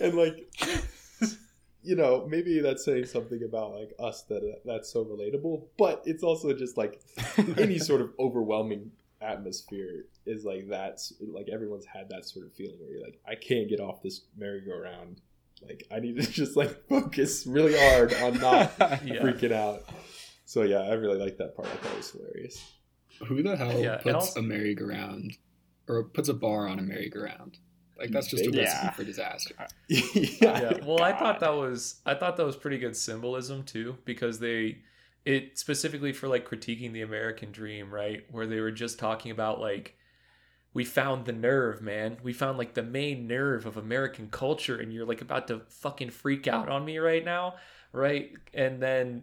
[0.00, 0.50] and like
[1.82, 6.02] you know maybe that's saying something about like us that uh, that's so relatable, but
[6.06, 7.00] it's also just like
[7.58, 12.78] any sort of overwhelming atmosphere is like that's like everyone's had that sort of feeling
[12.80, 15.20] where you're like I can't get off this merry-go-round.
[15.66, 18.72] Like I need to just like focus really hard on not
[19.04, 19.22] Yeah.
[19.22, 19.84] freaking out.
[20.46, 21.68] So yeah, I really like that part.
[21.68, 22.72] I thought it was hilarious.
[23.26, 25.32] Who the hell Yeah, puts also- a merry-go-round
[25.88, 27.58] or puts a bar on a merry-go-round?
[27.96, 28.90] Like that's just a recipe Yeah.
[28.90, 29.54] for disaster.
[29.88, 30.00] yeah.
[30.40, 34.40] yeah well i thought that was i thought that was pretty good symbolism too because
[34.40, 34.78] they
[35.24, 39.60] it specifically for like critiquing the american dream right where they were just talking about
[39.60, 39.96] like
[40.74, 44.92] we found the nerve man we found like the main nerve of american culture and
[44.92, 47.54] you're like about to fucking freak out on me right now
[47.92, 49.22] right and then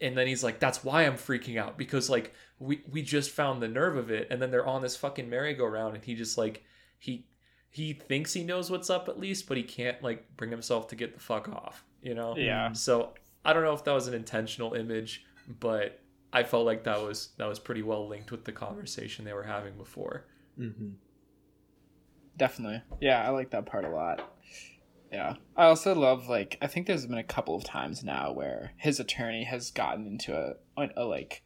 [0.00, 3.62] and then he's like that's why i'm freaking out because like we we just found
[3.62, 6.64] the nerve of it and then they're on this fucking merry-go-round and he just like
[6.98, 7.26] he
[7.70, 10.96] he thinks he knows what's up at least, but he can't like bring himself to
[10.96, 12.36] get the fuck off, you know?
[12.36, 12.72] Yeah.
[12.72, 15.24] So I don't know if that was an intentional image,
[15.60, 16.00] but
[16.32, 19.44] I felt like that was that was pretty well linked with the conversation they were
[19.44, 20.26] having before.
[20.60, 20.90] Hmm
[22.36, 22.82] Definitely.
[23.00, 24.32] Yeah, I like that part a lot.
[25.12, 25.34] Yeah.
[25.56, 29.00] I also love like I think there's been a couple of times now where his
[29.00, 31.42] attorney has gotten into a a, a like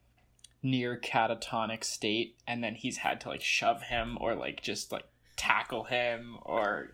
[0.62, 5.05] near catatonic state and then he's had to like shove him or like just like
[5.37, 6.90] tackle him or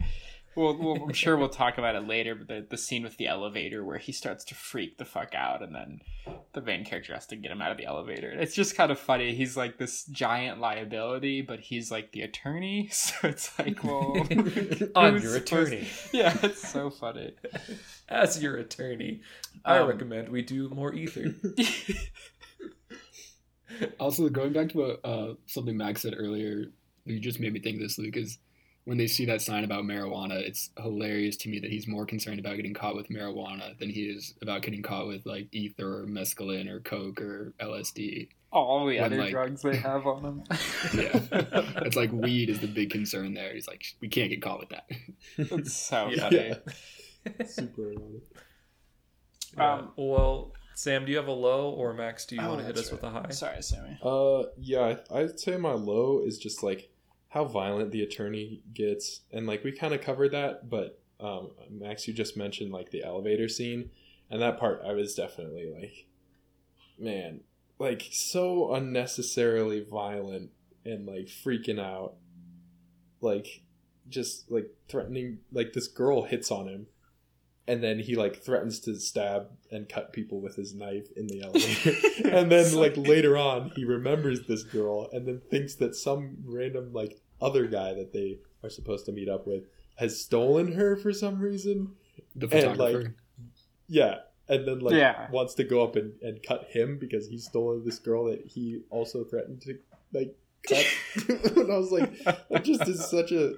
[0.57, 3.27] well, well, I'm sure we'll talk about it later, but the, the scene with the
[3.29, 6.01] elevator where he starts to freak the fuck out and then
[6.53, 8.31] the main character has to get him out of the elevator.
[8.31, 9.35] It's just kind of funny.
[9.35, 12.91] He's like this giant liability, but he's like the attorney.
[13.01, 14.15] So it's like, well,
[14.97, 15.89] I'm your supposed- attorney.
[16.13, 17.33] Yeah, it's so funny.
[18.09, 19.21] As your attorney,
[19.65, 21.35] I Um, recommend we do more ether.
[23.99, 26.67] Also, going back to what, uh, something Max said earlier,
[27.05, 28.39] you just made me think of this, Luke, is
[28.91, 32.41] when they see that sign about marijuana, it's hilarious to me that he's more concerned
[32.41, 36.07] about getting caught with marijuana than he is about getting caught with like ether or
[36.09, 38.27] mescaline or coke or LSD.
[38.51, 40.43] All the When, other like- drugs they have on them.
[40.93, 41.21] Yeah.
[41.87, 43.55] it's like weed is the big concern there.
[43.55, 44.91] He's like, we can't get caught with that.
[45.39, 46.21] It's so Yeah.
[46.23, 47.47] funny.
[47.47, 48.23] Super ironic.
[49.57, 49.73] Yeah.
[49.75, 52.67] Um, well, Sam, do you have a low, or Max, do you Oh, want to
[52.67, 53.29] hit that's us with a high?
[53.31, 53.99] Sorry, Sammy.
[54.03, 56.90] Uh, yeah, I'd say my low is just like
[57.31, 62.09] how violent the attorney gets, and like we kind of covered that, but um, Max,
[62.09, 63.91] you just mentioned like the elevator scene,
[64.31, 66.07] and that part I was definitely like,
[66.99, 67.41] man,
[67.79, 70.51] like so unnecessarily violent
[70.85, 72.15] and like freaking out,
[73.21, 73.63] like
[74.09, 76.87] just like threatening, like this girl hits on him.
[77.71, 81.43] And then he like threatens to stab and cut people with his knife in the
[81.43, 81.95] elevator.
[82.37, 86.93] and then like later on he remembers this girl and then thinks that some random
[86.93, 89.65] like other guy that they are supposed to meet up with
[89.97, 91.93] has stolen her for some reason
[92.35, 93.15] The And, like, photographer.
[93.89, 94.15] yeah
[94.49, 95.31] and then like Yeah.
[95.31, 98.81] wants to go up and, and cut him because he stole this girl that he
[98.91, 99.79] also threatened to
[100.13, 100.35] like
[100.69, 100.85] cut
[101.57, 102.11] and i was like
[102.51, 103.55] that just is such a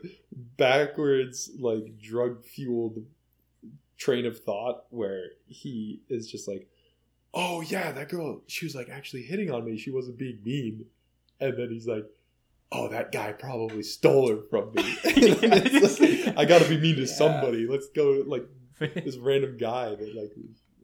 [0.56, 2.98] backwards like drug fueled
[3.98, 6.68] train of thought where he is just like
[7.34, 9.76] oh yeah that girl she was like actually hitting on me.
[9.78, 10.86] She wasn't being mean.
[11.40, 12.04] And then he's like
[12.70, 14.96] oh that guy probably stole her from me.
[15.04, 17.06] Like, i gotta be mean to Yeah.
[17.06, 17.66] somebody.
[17.66, 18.46] Let's go like
[18.78, 20.32] this random guy that like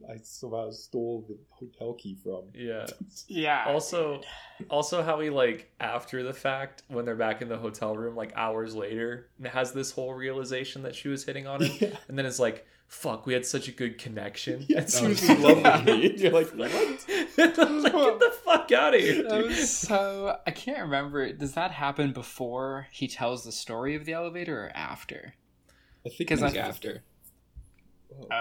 [0.09, 2.43] i somehow stole the hotel key from.
[2.55, 2.87] Yeah.
[3.27, 3.65] Yeah.
[3.67, 4.21] Also,
[4.69, 8.31] also how he like after the fact when they're back in the hotel room, like
[8.35, 12.25] hours later, has this whole realization that she was hitting on him, yeah, and then
[12.25, 15.19] it's like, "Fuck, we had such a good connection." yeah And as so soon as
[15.21, 16.89] he's he loved me you're like like, what
[17.37, 19.45] like, get the fuck out of here, dude.
[19.45, 21.31] was so I can't remember.
[21.31, 25.35] Does that happen before he tells the story of the elevator or after?
[26.05, 27.03] i think it's I- after.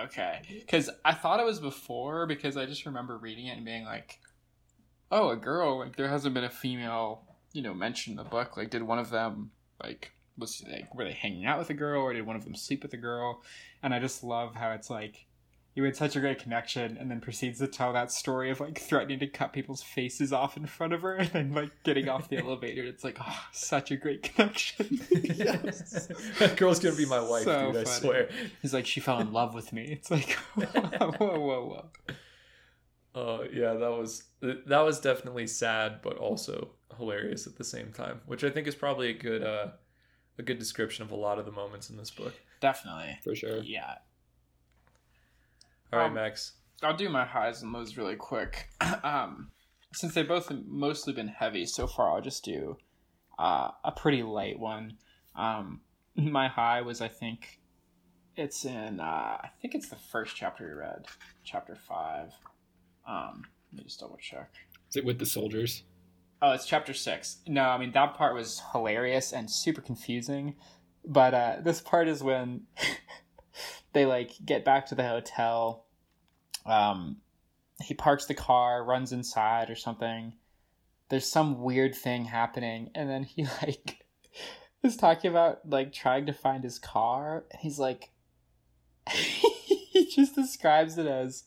[0.05, 3.85] Okay, because I thought it was before because I just remember reading it and being
[3.85, 4.19] like,
[5.13, 5.79] "Oh, a girl!
[5.79, 8.57] Like there hasn't been a female, you know, mentioned in the book.
[8.57, 9.51] Like, did one of them
[9.83, 12.55] like was like were they hanging out with a girl or did one of them
[12.55, 13.43] sleep with a girl?"
[13.83, 15.27] And I just love how it's like
[15.75, 18.77] you had such a great connection and then proceeds to tell that story of like
[18.81, 22.29] threatening to cut people's faces off in front of her and then like getting off
[22.29, 22.83] the elevator.
[22.83, 25.01] It's like, oh, such a great connection.
[25.39, 26.09] Yes.
[26.41, 27.83] that girl's gonna be my wife, So dude.
[27.83, 28.01] I funny.
[28.01, 28.29] swear.
[28.61, 29.85] He's like, she fell in love with me.
[29.93, 30.65] It's like, whoa,
[31.19, 31.89] whoa, whoa,
[33.15, 33.21] whoa.
[33.21, 38.21] Uh, yeah, that was that was definitely sad, but also hilarious at the same time,
[38.27, 39.69] which I think is probably a good uh,
[40.39, 42.35] a good description of a lot of the moments in this book.
[42.61, 43.19] Definitely.
[43.23, 43.59] For sure.
[43.63, 43.95] Yeah.
[45.93, 46.53] All right, Um, Max.
[46.83, 48.69] I'll do my highs and lows really quick.
[49.03, 49.51] um,
[49.93, 52.77] since they've both mostly been heavy so far, I'll just do
[53.39, 54.99] uh, a pretty light one.
[55.35, 55.81] Um,
[56.17, 57.61] my high was, I think,
[58.37, 59.03] it's in, uh,
[59.43, 61.07] I think it's the first chapter we read,
[61.43, 62.33] chapter five.
[63.09, 64.51] Um, let me just double check.
[64.89, 65.83] Is it with the soldiers?
[66.41, 67.39] Oh, it's chapter six.
[67.47, 70.55] No, I mean that part was hilarious and super confusing.
[71.05, 72.63] But uh, this part is when
[73.93, 75.87] they like get back to the hotel.
[76.65, 77.19] Um,
[77.83, 80.35] he parks the car, runs inside or something.
[81.09, 84.05] There's some weird thing happening, and then he like
[84.83, 88.11] is talking about like trying to find his car, and he's like,
[89.11, 91.45] he just describes it as,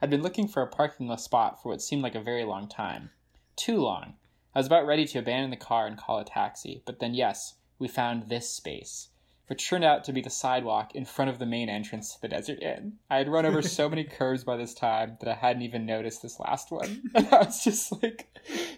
[0.00, 3.10] "I'd been looking for a parking spot for what seemed like a very long time,
[3.56, 4.14] too long."
[4.54, 7.54] I was about ready to abandon the car and call a taxi, but then, yes,
[7.78, 9.08] we found this space,
[9.46, 12.28] which turned out to be the sidewalk in front of the main entrance to the
[12.28, 12.94] Desert Inn.
[13.10, 16.22] I had run over so many curves by this time that I hadn't even noticed
[16.22, 17.02] this last one.
[17.14, 18.28] And I was just like,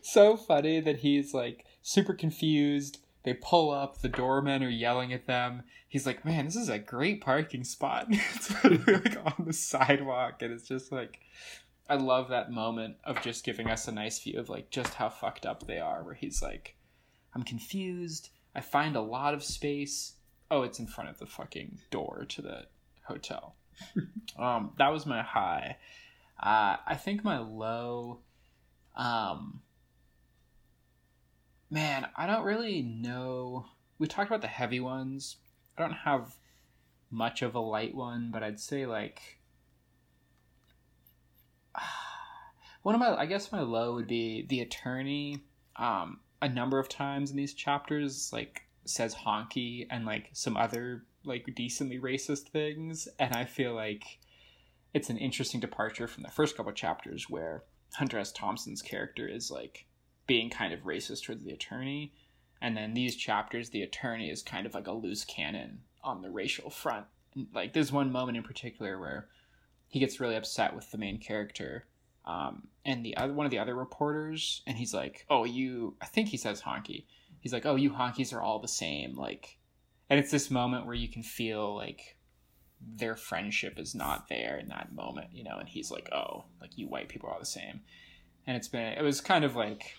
[0.03, 2.99] so funny that he's like super confused.
[3.23, 5.63] They pull up, the doormen are yelling at them.
[5.89, 8.07] He's like, man, this is a great parking spot.
[8.11, 11.21] it's like on the sidewalk, and it's just like,
[11.91, 15.09] I love that moment of just giving us a nice view of like just how
[15.09, 16.77] fucked up they are, where he's like,
[17.35, 18.31] I'm confused.
[18.55, 20.13] I find a lot of space.
[20.53, 22.67] Oh, it's in front of the fucking door to the
[23.03, 23.57] hotel.
[24.39, 25.79] um, that was my high.
[26.41, 28.21] Uh, I think my low.
[28.95, 29.61] Um,
[31.71, 33.67] man, I don't really know.
[33.99, 35.39] We talked about the heavy ones.
[35.77, 36.37] I don't have
[37.11, 39.40] much of a light one, but I'd say like
[42.83, 45.45] one of my I guess my low would be the attorney.
[45.77, 51.05] Um, a number of times in these chapters, like says honky and like some other
[51.25, 54.19] like decently racist things, and I feel like
[54.95, 57.65] it's an interesting departure from the first couple chapters where
[57.95, 58.33] Hunter S.
[58.33, 59.87] Thompson's character is like
[60.27, 62.15] being kind of racist towards the attorney,
[62.61, 66.31] and then these chapters, the attorney is kind of like a loose cannon on the
[66.31, 67.07] racial front.
[67.55, 69.29] Like there's one moment in particular where
[69.91, 71.85] he gets really upset with the main character
[72.25, 76.07] um, and the other one of the other reporters, and he's like, "Oh, you," I
[76.07, 77.05] think he says honky.
[77.41, 79.59] He's like, "Oh, you honkies are all the same." Like,
[80.09, 82.17] and it's this moment where you can feel like
[82.81, 85.59] their friendship is not there in that moment, you know.
[85.59, 87.81] And he's like, "Oh, like you white people are all the same,"
[88.47, 89.97] and it's been it was kind of like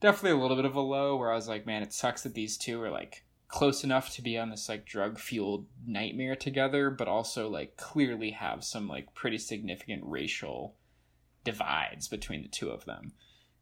[0.00, 2.34] definitely a little bit of a low where I was like, "Man, it sucks that
[2.34, 6.90] these two are like." Close enough to be on this like drug fueled nightmare together
[6.90, 10.74] but also like clearly have some like pretty significant racial
[11.44, 13.12] divides between the two of them.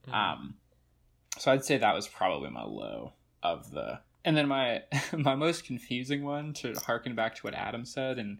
[0.06, 0.14] Mm-hmm.
[0.14, 0.54] Um,
[1.38, 4.00] so I'd say that was probably my low of the.
[4.24, 4.82] And then my
[5.16, 8.38] my most confusing one to harken back to what Adam said, and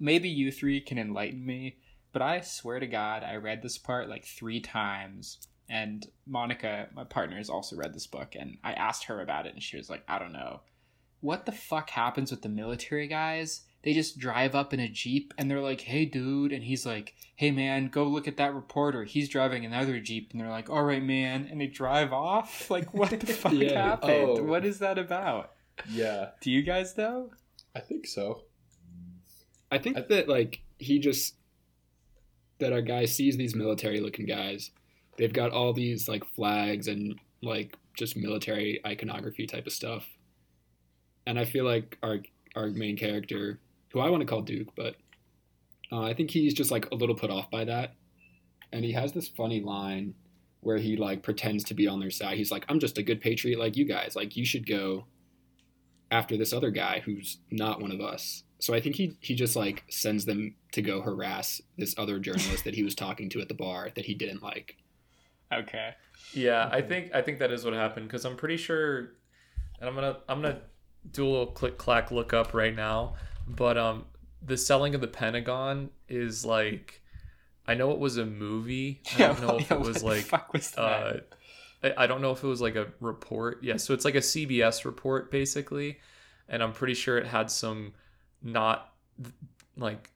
[0.00, 1.76] maybe you three can enlighten me,
[2.12, 5.38] but I swear to God, I read this part like three times.
[5.68, 9.54] And Monica, my partner, has also read this book, and I asked her about it,
[9.54, 10.60] and she was like, "I don't know,
[11.22, 13.62] what the fuck happens with the military guys?
[13.82, 17.14] They just drive up in a jeep and they're like hey dude and he's like
[17.34, 19.04] hey man go look at that reporter.
[19.04, 20.30] He's driving another jeep.
[20.32, 22.66] And they're like all right man and they drive off?
[22.70, 23.90] Like what the fuck yeah.
[23.90, 24.38] happened?
[24.38, 24.42] Oh.
[24.42, 25.52] what is that about?
[25.90, 26.30] Yeah.
[26.40, 27.30] Do you guys know?
[27.74, 28.42] I think so.
[29.70, 31.34] I think I, that like he just
[32.58, 34.70] that our guy sees these military looking guys
[35.16, 40.08] they've got all these like flags and like just military iconography type of stuff
[41.26, 42.18] and i feel like our
[42.54, 43.60] our main character
[43.92, 44.96] who I want to call Duke, but
[45.90, 47.94] uh, I think he's just like a little put off by that.
[48.72, 50.14] And he has this funny line
[50.60, 52.38] where he like pretends to be on their side.
[52.38, 54.16] He's like, "I'm just a good patriot like you guys.
[54.16, 55.06] Like you should go
[56.10, 59.56] after this other guy who's not one of us." So I think he he just
[59.56, 63.48] like sends them to go harass this other journalist that he was talking to at
[63.48, 64.76] the bar that he didn't like.
[65.52, 65.90] Okay.
[66.32, 69.10] Yeah, I think I think that is what happened because I'm pretty sure,
[69.80, 70.62] and I'm gonna I'm gonna
[71.10, 73.14] do a little click clack look up right now.
[73.46, 74.06] But um,
[74.44, 77.00] the selling of the Pentagon is like,
[77.66, 79.00] I know it was a movie.
[79.14, 80.30] I don't know if yeah, it was like.
[80.52, 81.20] Was uh,
[81.82, 83.62] I, I don't know if it was like a report.
[83.62, 85.98] Yeah, so it's like a CBS report basically,
[86.48, 87.92] and I'm pretty sure it had some
[88.42, 88.92] not
[89.76, 90.10] like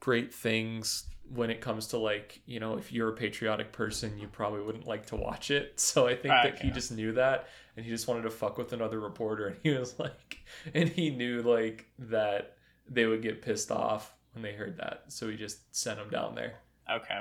[0.00, 1.04] great things
[1.34, 4.86] when it comes to like you know if you're a patriotic person you probably wouldn't
[4.86, 5.74] like to watch it.
[5.84, 6.50] So i think okay.
[6.50, 9.56] that he just knew that and he just wanted to fuck with another reporter and
[9.62, 10.38] he was like
[10.72, 12.56] and he knew like that
[12.88, 15.04] they would get pissed off when they heard that.
[15.08, 16.54] So he just sent him down there.
[16.90, 17.20] Okay.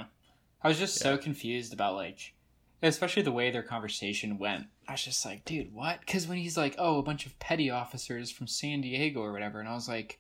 [0.62, 1.04] I was just yeah.
[1.04, 2.34] so confused about like
[2.82, 4.66] especially the way their conversation went.
[4.88, 6.00] I was just like dude what?
[6.02, 9.60] Because when he's like oh a bunch of petty officers from san diego or whatever
[9.60, 10.20] and i was like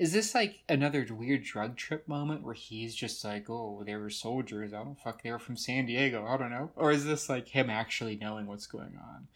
[0.00, 4.08] is this like another weird drug trip moment where he's just like, oh, they were
[4.08, 4.72] soldiers.
[4.72, 5.22] I don't fuck.
[5.22, 6.24] They were from San Diego.
[6.26, 6.70] I don't know.
[6.74, 9.28] Or is this like him actually knowing what's going on?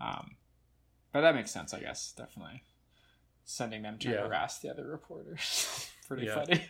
[0.00, 0.36] Um,
[1.12, 2.12] but that makes sense, I guess.
[2.16, 2.62] Definitely
[3.44, 4.20] sending them to yeah.
[4.20, 5.90] harass the other reporters.
[6.06, 6.34] Pretty yeah.
[6.36, 6.64] funny.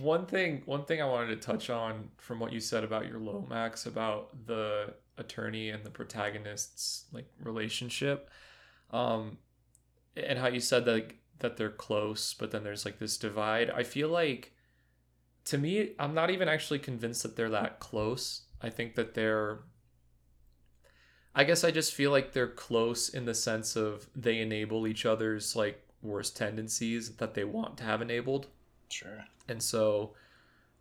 [0.00, 3.18] One thing, one thing I wanted to touch on from what you said about your
[3.18, 8.30] Lomax about the attorney and the protagonist's like relationship,
[8.92, 9.38] um,
[10.16, 13.70] and how you said that like, that they're close, but then there's like this divide.
[13.70, 14.52] I feel like
[15.46, 18.42] to me, I'm not even actually convinced that they're that close.
[18.62, 19.60] I think that they're
[21.36, 25.04] I guess I just feel like they're close in the sense of they enable each
[25.04, 28.46] other's like worst tendencies that they want to have enabled.
[28.88, 29.24] Sure.
[29.48, 30.12] And so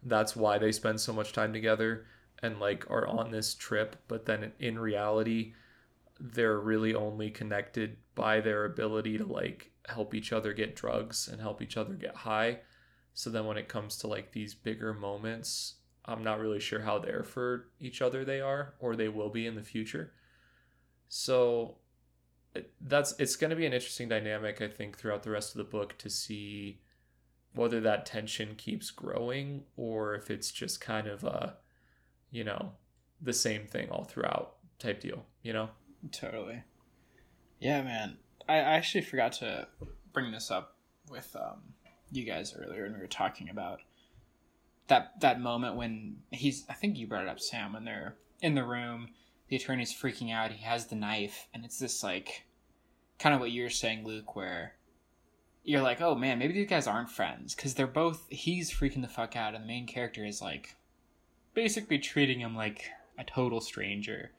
[0.03, 2.05] that's why they spend so much time together
[2.43, 5.53] and like are on this trip, but then in reality
[6.19, 11.41] they're really only connected by their ability to like help each other get drugs and
[11.41, 12.59] help each other get high.
[13.13, 15.75] So then when it comes to like these bigger moments,
[16.05, 19.45] I'm not really sure how there for each other they are or they will be
[19.45, 20.13] in the future.
[21.09, 21.77] So
[22.81, 25.63] that's it's going to be an interesting dynamic I think throughout the rest of the
[25.63, 26.81] book to see
[27.55, 31.57] whether that tension keeps growing or if it's just kind of a
[32.31, 32.73] you know
[33.21, 35.69] the same thing all throughout type deal, you know?
[36.11, 36.63] Totally.
[37.59, 38.17] Yeah, man.
[38.47, 39.67] I, actually forgot to
[40.11, 40.75] bring this up
[41.09, 41.61] with um,
[42.11, 43.79] you guys earlier, and we were talking about
[44.87, 46.65] that that moment when he's.
[46.69, 49.09] I think you brought it up, Sam, when they're in the room.
[49.49, 50.51] The attorney's freaking out.
[50.51, 52.45] He has the knife, and it's this like
[53.19, 54.75] kind of what you were saying, Luke, where
[55.63, 58.25] you're like, oh man, maybe these guys aren't friends because they're both.
[58.29, 60.75] He's freaking the fuck out, and the main character is like,
[61.53, 64.31] basically treating him like a total stranger.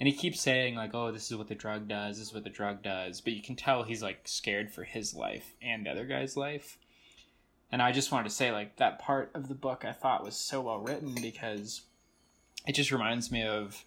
[0.00, 2.18] And he keeps saying like, "Oh, this is what the drug does.
[2.18, 5.14] This is what the drug does." But you can tell he's like scared for his
[5.14, 6.78] life and the other guy's life.
[7.70, 10.36] And I just wanted to say like that part of the book I thought was
[10.36, 11.82] so well written because
[12.66, 13.84] it just reminds me of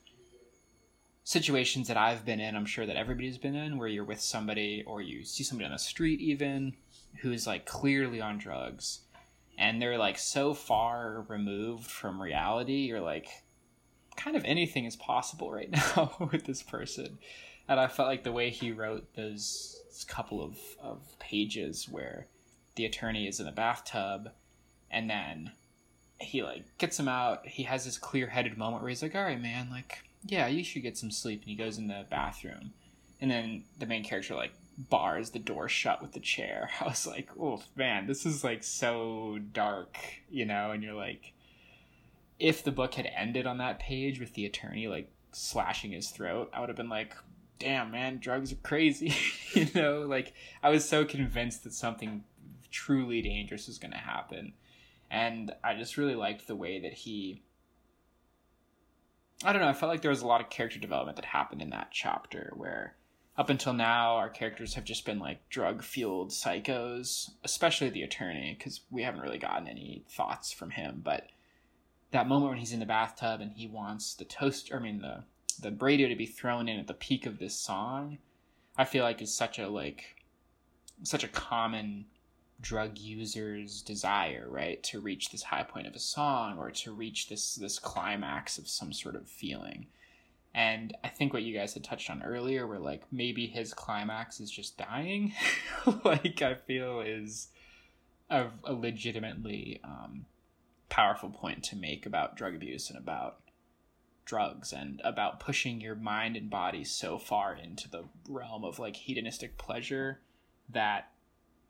[1.23, 4.83] situations that I've been in, I'm sure that everybody's been in, where you're with somebody
[4.85, 6.73] or you see somebody on the street even
[7.21, 9.01] who's like clearly on drugs
[9.57, 13.27] and they're like so far removed from reality, you're like,
[14.15, 17.17] kind of anything is possible right now with this person.
[17.67, 22.25] And I felt like the way he wrote those couple of, of pages where
[22.75, 24.31] the attorney is in the bathtub
[24.89, 25.51] and then
[26.19, 27.47] he like gets him out.
[27.47, 30.63] He has this clear headed moment where he's like, All right, man, like yeah, you
[30.63, 31.41] should get some sleep.
[31.41, 32.73] And he goes in the bathroom.
[33.19, 36.69] And then the main character, like, bars the door shut with the chair.
[36.81, 39.97] I was like, oh, man, this is, like, so dark,
[40.29, 40.71] you know?
[40.71, 41.33] And you're like,
[42.41, 46.49] if the book had ended on that page with the attorney, like, slashing his throat,
[46.53, 47.13] I would have been like,
[47.59, 49.13] damn, man, drugs are crazy.
[49.53, 50.01] you know?
[50.01, 52.23] Like, I was so convinced that something
[52.71, 54.53] truly dangerous was going to happen.
[55.09, 57.43] And I just really liked the way that he
[59.43, 59.69] I don't know.
[59.69, 62.53] I felt like there was a lot of character development that happened in that chapter
[62.55, 62.95] where
[63.37, 68.55] up until now our characters have just been like drug fueled psychos, especially the attorney
[68.57, 71.01] because we haven't really gotten any thoughts from him.
[71.03, 71.27] But
[72.11, 75.23] that moment when he's in the bathtub and he wants the toast, I mean the
[75.59, 78.17] the radio to be thrown in at the peak of this song,
[78.77, 80.15] I feel like is such a like
[81.03, 82.05] such a common
[82.61, 87.29] drug user's desire, right, to reach this high point of a song or to reach
[87.29, 89.87] this this climax of some sort of feeling.
[90.53, 94.39] And I think what you guys had touched on earlier, where like maybe his climax
[94.39, 95.33] is just dying,
[96.03, 97.47] like I feel is
[98.29, 100.25] a, a legitimately um,
[100.91, 103.39] powerful point to make about drug abuse and about
[104.25, 108.95] drugs and about pushing your mind and body so far into the realm of like
[108.95, 110.19] hedonistic pleasure
[110.69, 111.09] that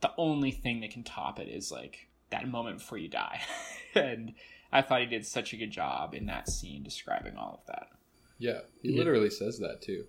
[0.01, 3.41] the only thing that can top it is like that moment before you die.
[3.95, 4.33] and
[4.71, 7.87] I thought he did such a good job in that scene describing all of that.
[8.39, 8.97] Yeah, he Yeah.
[8.97, 10.05] literally says that too.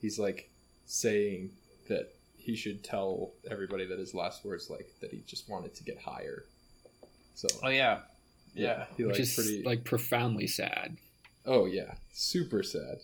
[0.00, 0.50] He's like
[0.86, 1.50] saying
[1.88, 5.84] that he should tell everybody that his last words like that he just wanted to
[5.84, 6.44] get higher.
[7.34, 8.00] So Oh yeah.
[8.58, 8.86] Yeah.
[8.96, 10.96] he which like is pretty like profoundly sad.
[11.46, 12.98] Oh yeah, super sad.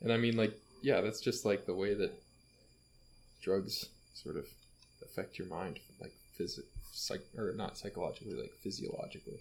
[0.00, 2.12] And I mean like yeah, that's just like the way that
[3.42, 4.46] drugs sort of
[5.02, 6.60] affect your mind like phys-
[6.92, 9.40] psych or not psychologically like physiologically.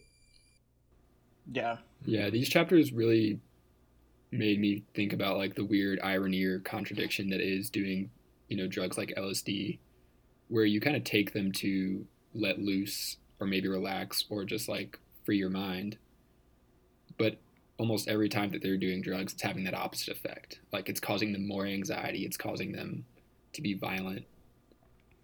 [1.52, 1.78] Yeah.
[2.06, 3.40] Yeah, these chapters really
[4.32, 8.12] made me think about like the weird irony or contradiction that is doing,
[8.48, 9.80] you know, drugs like LSD,
[10.50, 15.00] where you kind of take them to let loose or maybe relax or just like
[15.30, 15.96] free your mind.
[17.20, 17.38] But
[17.78, 20.60] almost every time that they're doing drugs, it's having that opposite effect.
[20.74, 23.06] Like it's causing them more anxiety, it's causing them
[23.54, 24.26] to be violent.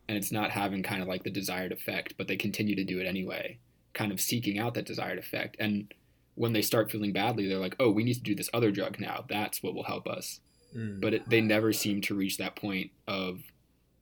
[0.07, 2.99] And it's not having kind of like the desired effect, but they continue to do
[2.99, 3.57] it anyway,
[3.93, 5.57] kind of seeking out that desired effect.
[5.59, 5.91] And
[6.35, 8.99] when they start feeling badly, they're like, "Oh, we need to do this other drug
[8.99, 9.25] now.
[9.27, 10.39] That's what will help us."
[10.75, 11.01] Mm.
[11.01, 13.41] But it, they never seem to reach that point of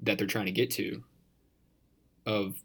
[0.01, 1.01] that they're trying to get to,
[2.25, 2.61] of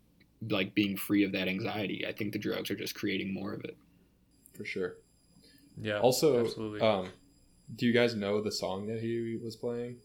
[0.49, 2.05] like being free of that anxiety.
[2.07, 3.77] I think the drugs are just creating more of it.
[4.55, 4.97] for sure.
[5.81, 6.01] Yeah.
[6.01, 6.81] Also, absolutely.
[6.81, 7.09] um,
[7.77, 9.97] do you guys know the song that he was playing?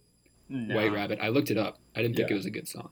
[0.49, 0.75] No.
[0.75, 1.19] White Rabbit.
[1.21, 1.79] I looked it up.
[1.95, 2.35] I didn't think Yeah.
[2.35, 2.89] it was a good song.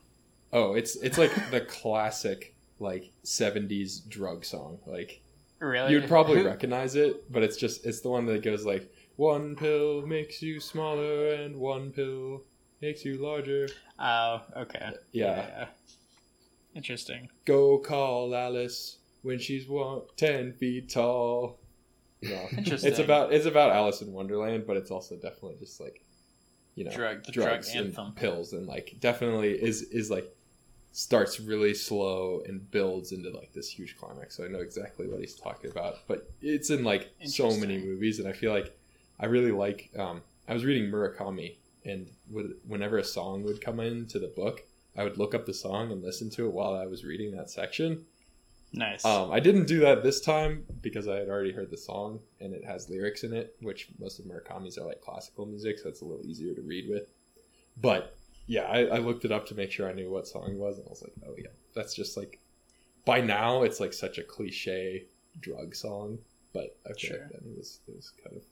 [0.52, 4.78] Oh, it's it's like the classic like '70s drug song.
[4.86, 5.20] Like
[5.60, 5.92] Really?
[5.92, 10.04] you'd probably recognize it, but it's just it's the one that goes like one pill
[10.06, 12.42] makes you smaller and one pill
[12.80, 13.68] makes you larger.
[14.00, 14.90] Oh, okay.
[15.12, 15.66] Yeah.
[16.74, 17.28] Interesting.
[17.44, 21.58] Go call Alice when she's one, 10 feet tall.
[22.22, 22.46] No.
[22.56, 22.90] Interesting.
[22.90, 26.02] it's about it's about Alice in Wonderland, but it's also definitely just like
[26.74, 28.12] you know Drug- the drug drugs and anthem.
[28.12, 30.32] pills and like definitely is is like
[30.92, 34.36] starts really slow and builds into like this huge climax.
[34.36, 38.18] So I know exactly what he's talking about, but it's in like so many movies,
[38.18, 38.76] and I feel like
[39.18, 39.90] I really like.
[39.98, 44.62] Um, I was reading Murakami, and would, whenever a song would come into the book,
[44.96, 47.50] I would look up the song and listen to it while I was reading that
[47.50, 48.04] section.
[48.74, 49.04] Nice.
[49.04, 52.54] Um, I didn't do that this time because I had already heard the song and
[52.54, 56.00] it has lyrics in it, which most of Murakami's are like classical music, so it's
[56.00, 57.08] a little easier to read with.
[57.80, 58.16] But
[58.46, 60.78] yeah, I, I looked it up to make sure I knew what song it was,
[60.78, 62.38] and I was like, oh yeah, that's just like
[63.04, 65.04] by now it's like such a cliche
[65.40, 66.18] drug song,
[66.54, 67.18] but I feel Sure.
[67.18, 68.42] like then it was it was kind of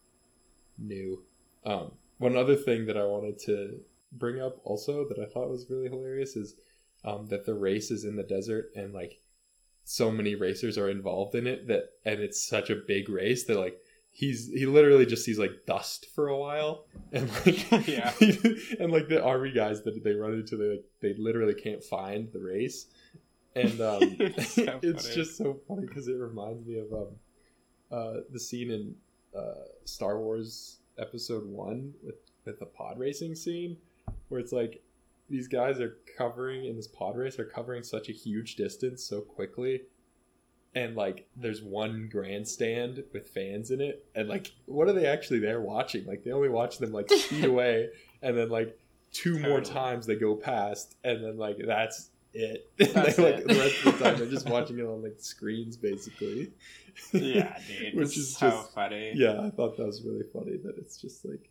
[0.78, 1.22] new.
[1.64, 3.80] Um, one other thing that I wanted to
[4.12, 6.54] bring up also that I thought was really hilarious is
[7.04, 9.20] um, that the race is in the desert and like
[9.84, 13.58] so many racers are involved in it that and it's such a big race that
[13.58, 13.78] like
[14.10, 18.12] he's he literally just sees like dust for a while and like Yeah.
[18.80, 22.30] and like the army guys that they run into they like they literally can't find
[22.32, 22.86] the race.
[23.56, 27.08] And um It's so it's just so funny because it reminds me of um
[27.90, 28.94] uh the scene in
[29.36, 33.76] uh star wars episode one with with the pod racing scene
[34.30, 34.82] where it's like
[35.28, 39.20] these guys are covering in this pod race are covering such a huge distance so
[39.20, 39.82] quickly.
[40.74, 44.06] And like there's one grandstand with fans in it.
[44.14, 46.06] And like what are they actually there watching?
[46.06, 47.90] Like they only watch them like speed away.
[48.22, 48.78] And then like
[49.12, 50.96] two more times they go past.
[51.04, 52.70] And then like that's it.
[52.78, 53.48] That's They, like it.
[53.48, 56.52] the rest of the time they're just watching it on like screens basically.
[57.12, 57.94] Yeah, dude.
[57.94, 59.12] Which Which is is so just- funny.
[59.16, 61.50] yeah i thought that was really funny that it's just like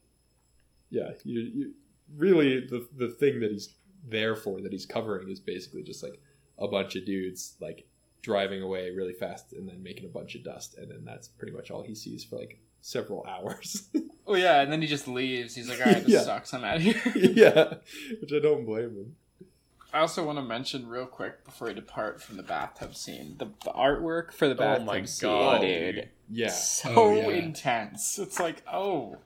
[0.89, 1.71] yeah you, you
[2.16, 3.76] really the the thing that he's
[4.07, 6.20] there for that he's covering is basically just like
[6.57, 7.86] a bunch of dudes like
[8.22, 11.53] driving away really fast and then making a bunch of dust and then that's pretty
[11.55, 13.89] much all he sees for like several hours
[14.28, 15.55] Oh yeah, and then he just leaves.
[15.55, 16.22] He's like, "All right, this Yeah.
[16.22, 16.53] sucks.
[16.53, 17.74] I'm out of here." yeah
[18.22, 19.16] which i don't blame him
[19.91, 23.45] I also want to mention real quick before we depart from the bathtub scene, the,
[23.66, 25.95] the artwork for the bathtub Oh bathtub my scene, God, dude.
[25.95, 26.10] dude.
[26.30, 27.30] yeah So Oh, yeah.
[27.43, 28.20] intense.
[28.20, 29.18] It's like, oh,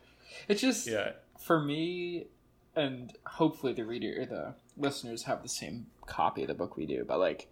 [0.48, 1.12] it just Yeah.
[1.38, 2.28] for me,
[2.76, 6.86] and hopefully the reader or the listeners have the same copy of the book we
[6.86, 7.06] do.
[7.08, 7.48] But like,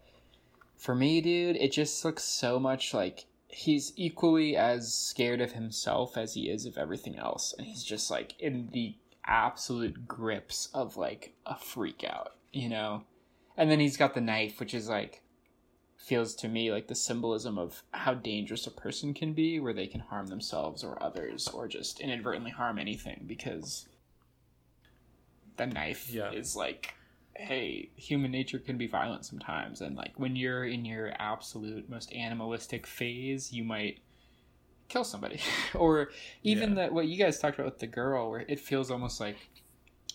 [0.77, 6.17] for me, dude, it just looks so much like he's equally as scared of himself
[6.17, 8.95] as he is of everything else, and he's just like in the
[9.25, 13.03] absolute grips of like a freak out, you know.
[13.57, 15.21] And then he's got the knife, which is like
[15.97, 19.85] feels to me like the symbolism of how dangerous a person can be where they
[19.85, 23.85] can harm themselves or others or just inadvertently harm anything because
[25.69, 26.31] the knife Yeah.
[26.31, 26.93] is like
[27.35, 32.13] hey human nature can be violent sometimes and like when you're in your absolute most
[32.13, 33.99] animalistic phase you might
[34.89, 35.39] kill somebody
[35.73, 36.09] or
[36.43, 36.75] even Yeah.
[36.75, 39.37] that what you guys talked about with the girl where it feels almost like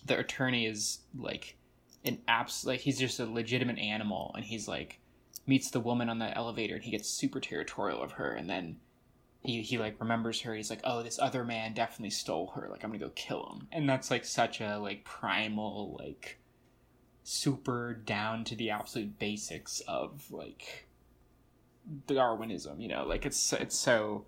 [0.05, 1.57] the attorney is like
[2.05, 4.99] an abs like he's just a legitimate animal and he's like
[5.47, 8.77] meets the woman on the elevator and he gets super territorial of her and then
[9.47, 10.53] he, he like remembers her.
[10.53, 12.67] He's like oh this other man definitely stole her.
[12.69, 13.67] Like i'm gonna go kill him.
[13.71, 16.37] And that's like such a like primal like
[17.23, 20.87] super down to the absolute basics of like
[22.05, 23.05] darwinism you know?
[23.05, 24.25] Like it's it's so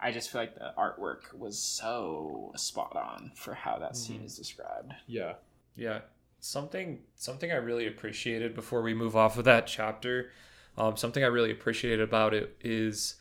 [0.00, 4.24] i just feel like the artwork was so spot on for how that scene Mhm.
[4.26, 4.92] is described.
[5.06, 5.34] Yeah.
[5.76, 6.00] Yeah,
[6.40, 10.30] something something I really appreciated before we move off of that chapter.
[10.76, 13.14] Um, something I really appreciated about it is,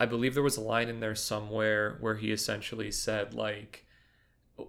[0.00, 3.84] I believe there was a line in there somewhere where he essentially said like,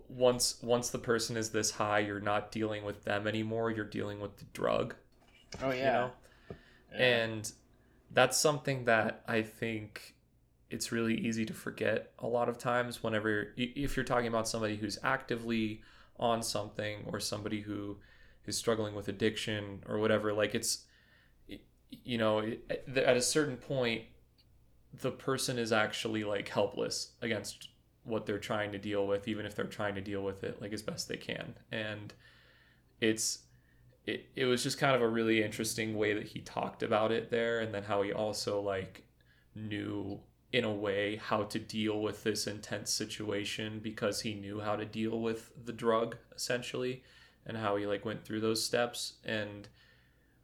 [0.09, 3.71] once once the person is this high, you're not dealing with them anymore.
[3.71, 4.93] You're dealing with the drug.
[5.63, 6.11] oh You know?
[6.93, 7.51] And
[8.11, 10.15] that's something that I think
[10.69, 14.75] it's really easy to forget a lot of times whenever if you're talking about somebody
[14.75, 15.81] who's actively
[16.19, 17.97] on something or somebody who
[18.45, 20.85] is struggling with addiction or whatever like it's
[21.89, 24.03] you know at a certain point
[24.99, 27.69] the person is actually like helpless against
[28.03, 30.73] what they're trying to deal with even if they're trying to deal with it like
[30.73, 31.53] as best they can.
[31.71, 32.13] And
[32.99, 33.39] it's
[34.05, 37.29] it, it was just kind of a really interesting way that he talked about it
[37.29, 39.03] there and then how he also like
[39.53, 40.19] knew
[40.51, 44.85] in a way how to deal with this intense situation because he knew how to
[44.85, 47.03] deal with the drug essentially
[47.45, 49.13] and how he like went through those steps.
[49.23, 49.67] And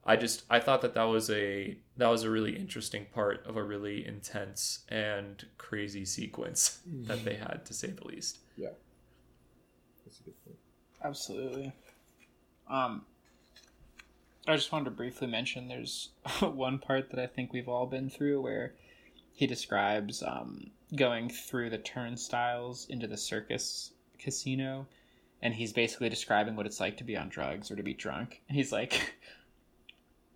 [0.07, 3.57] i just i thought that that was a that was a really interesting part of
[3.57, 8.69] a really intense and crazy sequence that they had to say the least Yeah,
[10.05, 10.57] that's a good point
[11.03, 11.71] Absolutely.
[12.69, 13.05] Um,
[14.47, 16.09] I just wanted to briefly mention there's
[16.41, 18.73] one part that I think we've all been through where
[19.33, 24.87] he describes um, going through the turnstiles into the circus casino,
[25.41, 28.41] and he's basically describing what it's like to be on drugs or to be drunk.
[28.47, 29.15] And he's like,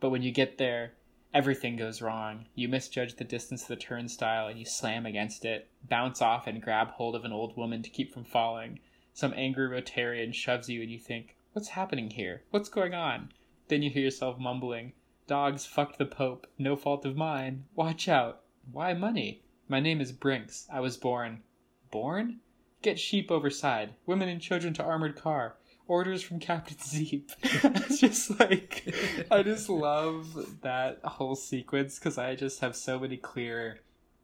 [0.01, 0.91] but when you get there,
[1.33, 2.47] everything goes wrong.
[2.55, 6.61] You misjudge the distance of the turnstile and you slam against it, bounce off and
[6.61, 8.79] grab hold of an old woman to keep from falling.
[9.13, 12.43] Some angry Rotarian shoves you and you think, What's happening here?
[12.49, 13.31] What's going on?
[13.69, 14.93] Then you hear yourself mumbling,
[15.27, 17.65] Dogs fucked the Pope, no fault of mine.
[17.75, 18.41] Watch out.
[18.69, 19.43] Why money?
[19.69, 20.67] My name is Brinks.
[20.69, 21.43] I was born.
[21.91, 22.39] Born?
[22.81, 23.93] Get sheep overside.
[24.05, 25.55] Women and children to armored car.
[25.91, 27.31] Orders from Captain Zeep.
[27.43, 28.95] it's just like,
[29.29, 33.81] I just love that whole sequence because I just have so many clear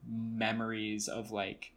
[0.10, 1.74] memories of like,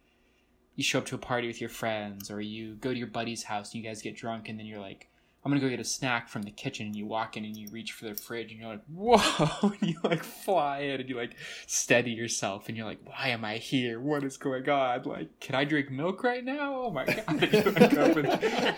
[0.77, 3.43] you show up to a party with your friends or you go to your buddy's
[3.43, 5.09] house and you guys get drunk and then you're like
[5.43, 7.67] I'm gonna go get a snack from the kitchen, and you walk in and you
[7.71, 11.15] reach for the fridge, and you're like, whoa, and you like fly in, and you
[11.15, 11.35] like
[11.65, 13.99] steady yourself, and you're like, why am I here?
[13.99, 15.03] What is going on?
[15.03, 16.83] Like, can I drink milk right now?
[16.83, 17.53] Oh my god!
[17.53, 18.25] You, like, open,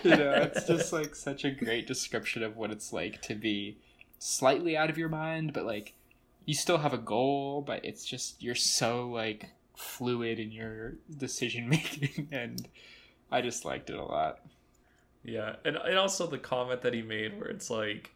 [0.02, 3.78] you know, it's just like such a great description of what it's like to be
[4.18, 5.94] slightly out of your mind, but like
[6.46, 11.68] you still have a goal, but it's just you're so like fluid in your decision
[11.68, 12.68] making, and
[13.30, 14.38] I just liked it a lot.
[15.24, 18.14] Yeah, and and also the comment that he made where it's like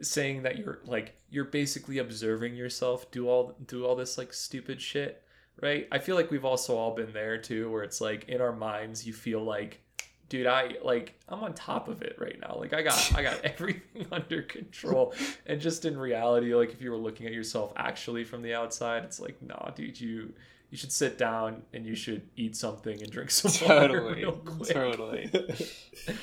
[0.00, 4.82] saying that you're like you're basically observing yourself do all do all this like stupid
[4.82, 5.22] shit,
[5.62, 5.86] right?
[5.92, 9.06] I feel like we've also all been there too where it's like in our minds
[9.06, 9.80] you feel like
[10.28, 12.56] dude, I like I'm on top of it right now.
[12.58, 15.14] Like I got I got everything under control.
[15.46, 19.04] And just in reality, like if you were looking at yourself actually from the outside,
[19.04, 20.32] it's like, nah, dude, you
[20.74, 24.32] you should sit down and you should eat something and drink some water Totally, real
[24.32, 24.68] quick.
[24.70, 25.30] totally.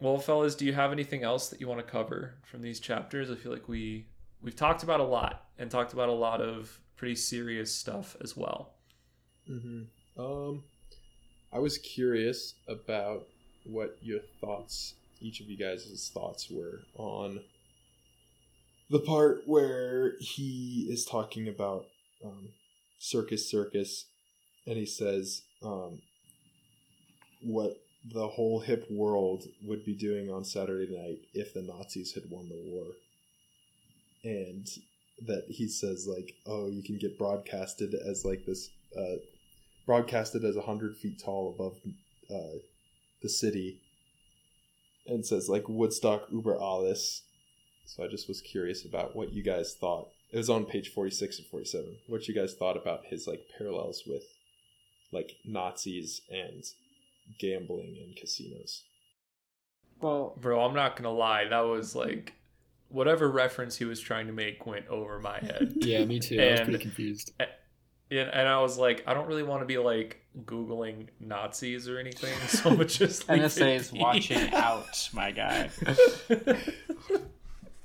[0.00, 3.30] Well, fellas, do you have anything else that you want to cover from these chapters?
[3.30, 4.04] I feel like we
[4.42, 8.36] we've talked about a lot and talked about a lot of pretty serious stuff as
[8.36, 8.74] well.
[9.50, 10.20] Mm-hmm.
[10.20, 10.62] Um,
[11.52, 13.26] I was curious about
[13.64, 17.40] what your thoughts, each of you guys' thoughts were on
[18.90, 21.86] the part where he is talking about
[22.22, 22.48] um,
[23.04, 24.06] Circus Circus,
[24.66, 26.00] and he says um,
[27.42, 27.76] what
[28.12, 32.48] the whole hip world would be doing on Saturday night if the Nazis had won
[32.48, 32.86] the war.
[34.24, 34.66] And
[35.26, 39.16] that he says like, oh, you can get broadcasted as like this, uh,
[39.84, 41.76] broadcasted as a hundred feet tall above
[42.30, 42.58] uh,
[43.22, 43.80] the city,
[45.06, 47.22] and says like Woodstock über alles.
[47.84, 50.08] So I just was curious about what you guys thought.
[50.34, 51.96] It was on page forty six and forty seven.
[52.08, 54.24] What you guys thought about his like parallels with
[55.12, 56.64] like Nazis and
[57.38, 58.82] gambling and casinos.
[60.00, 62.32] Well, Bro, I'm not gonna lie, that was like
[62.88, 65.74] whatever reference he was trying to make went over my head.
[65.80, 66.40] Yeah, me too.
[66.42, 67.32] I was pretty confused.
[67.38, 67.48] and,
[68.10, 72.34] and I was like, I don't really want to be like googling Nazis or anything,
[72.48, 74.00] so I'm just leave NSA it is be.
[74.00, 75.70] watching out, my guy.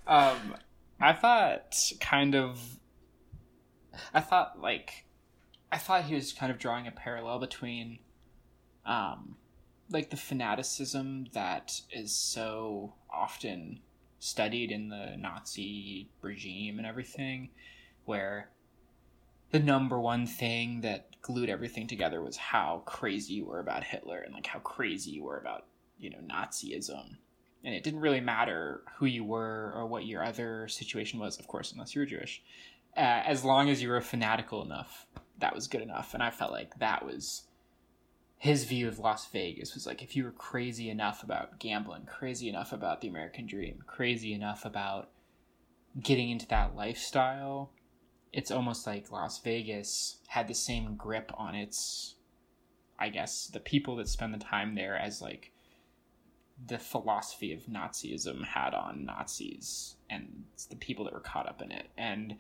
[0.08, 0.56] Um,
[1.00, 2.60] I thought kind of.
[4.14, 5.06] I thought like,
[5.72, 8.00] I thought he was kind of drawing a parallel between,
[8.86, 9.36] um,
[9.90, 13.82] like the fanaticism that is so often
[14.20, 17.50] studied in the Nazi regime and everything,
[18.06, 18.50] where
[19.52, 24.20] the number one thing that glued everything together was how crazy you were about Hitler
[24.20, 25.66] and like how crazy you were about
[25.98, 27.18] you know Nazism
[27.64, 31.48] and it didn't really matter who you were or what your other situation was, of
[31.48, 32.42] course, unless you were Jewish.
[32.96, 35.06] Uh, as long as you were fanatical enough,
[35.40, 36.14] that was good enough.
[36.14, 37.44] And I felt like that was
[38.40, 42.48] his view of Las Vegas was like if you were crazy enough about gambling, crazy
[42.48, 45.10] enough about the American dream, crazy enough about
[46.02, 47.72] getting into that lifestyle,
[48.32, 52.16] it's almost like Las Vegas had the same grip on its,
[52.98, 55.52] I guess, the people that spend the time there as like
[56.68, 61.72] the philosophy of Nazism had on Nazis and the people that were caught up in
[61.72, 61.88] it.
[61.98, 62.36] And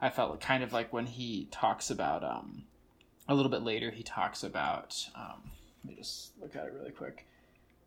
[0.00, 2.64] I felt kind of like when he talks about, um,
[3.28, 5.50] a little bit later, he talks about, um,
[5.84, 7.26] let me just look at it really quick.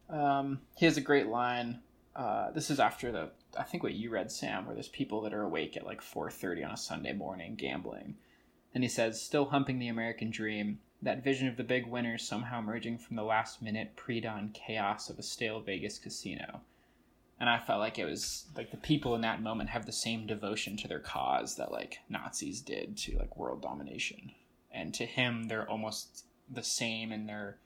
[0.10, 1.80] Um, he has a great line.
[2.16, 5.34] Uh, this is after the, I think what you read, Sam, where there's people that
[5.34, 8.16] are awake at like 4.30 on a Sunday morning gambling.
[8.74, 12.60] And he says, still humping the American dream, that vision of the big winner somehow
[12.60, 16.62] emerging from the last minute pre dawn chaos of a stale Vegas casino.
[17.40, 20.26] And I felt like it was like the people in that moment have the same
[20.26, 24.32] devotion to their cause that like Nazis did to like world domination.
[24.72, 27.58] And to him, they're almost the same in their.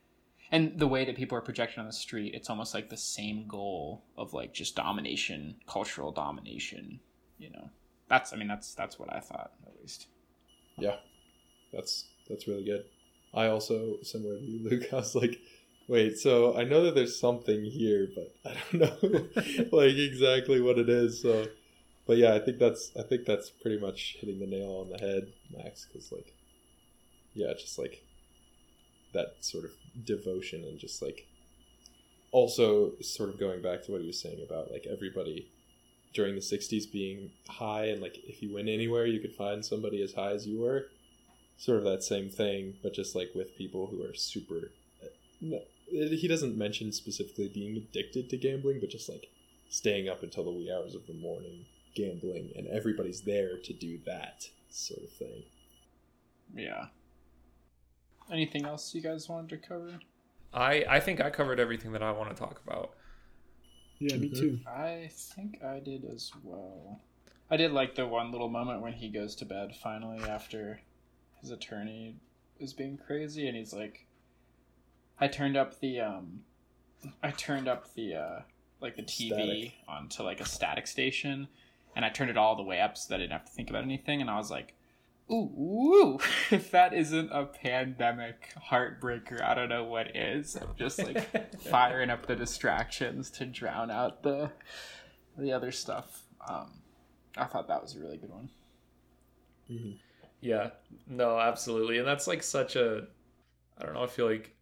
[0.51, 3.47] And the way that people are projected on the street, it's almost like the same
[3.47, 6.99] goal of like just domination, cultural domination.
[7.37, 7.69] You know,
[8.09, 10.07] that's I mean that's that's what I thought at least.
[10.77, 10.95] Yeah,
[11.71, 12.85] that's that's really good.
[13.33, 15.39] I also, similar to you, Luke, I was like,
[15.87, 19.27] wait, so I know that there's something here, but I don't know
[19.77, 21.21] like exactly what it is.
[21.21, 21.47] So,
[22.05, 24.97] but yeah, I think that's I think that's pretty much hitting the nail on the
[24.97, 25.85] head, Max.
[25.85, 26.33] Because like,
[27.33, 28.03] yeah, just like
[29.13, 29.71] that sort of
[30.05, 31.25] devotion and just like
[32.31, 35.49] also sort of going back to what he was saying about like everybody
[36.13, 40.01] during the 60s being high and like if you went anywhere you could find somebody
[40.01, 40.87] as high as you were
[41.57, 44.71] sort of that same thing but just like with people who are super
[45.41, 49.27] no, he doesn't mention specifically being addicted to gambling but just like
[49.69, 53.99] staying up until the wee hours of the morning gambling and everybody's there to do
[54.05, 55.43] that sort of thing
[56.55, 56.87] Yeah.
[58.31, 59.99] Anything else you guys wanted to cover?
[60.53, 62.93] I I think I covered everything that I want to talk about.
[63.99, 64.39] Yeah, me Mhm.
[64.39, 64.59] too.
[64.67, 67.01] I think I did as well.
[67.49, 70.81] I did like the one little moment when he goes to bed finally after
[71.41, 72.15] his attorney
[72.59, 74.05] is being crazy and he's like
[75.19, 76.41] I turned up the um
[77.21, 78.39] I turned up the uh
[78.81, 79.73] like the TV Static.
[79.87, 81.47] onto like a static station
[81.95, 83.69] and I turned it all the way up so that I didn't have to think
[83.69, 84.73] about anything and I was like
[85.29, 86.19] Ooh, ooh,
[86.51, 90.55] if that isn't a pandemic heartbreaker, I don't know what is.
[90.55, 94.51] I'm just like firing up the distractions to drown out the
[95.37, 96.23] the other stuff.
[96.47, 96.71] Um,
[97.35, 98.49] I thought that was a really good one.
[100.41, 100.69] Yeah,
[101.07, 101.97] no, absolutely.
[101.97, 103.07] And that's like such a
[103.77, 104.55] I don't know, I feel like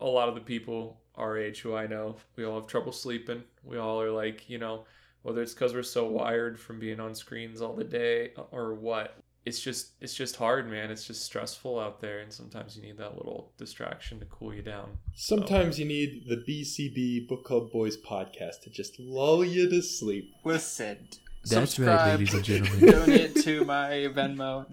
[0.00, 3.42] a lot of the people our age who I know, we all have trouble sleeping.
[3.62, 4.86] We all are like, you know,
[5.22, 8.74] whether it's cuz we're so wired from being on screens all the day uh, or
[8.74, 9.16] what.
[9.44, 10.90] It's just it's just hard, man.
[10.90, 14.62] It's just stressful out there and sometimes you need that little distraction to cool you
[14.62, 14.98] down.
[15.14, 20.32] Sometimes you need the BCB Book Club Boys podcast to just lull you to sleep.
[20.44, 21.08] Listen,
[21.44, 22.90] That's right, subscribe, ladies and gentlemen.
[22.90, 24.66] donate to my Venmo.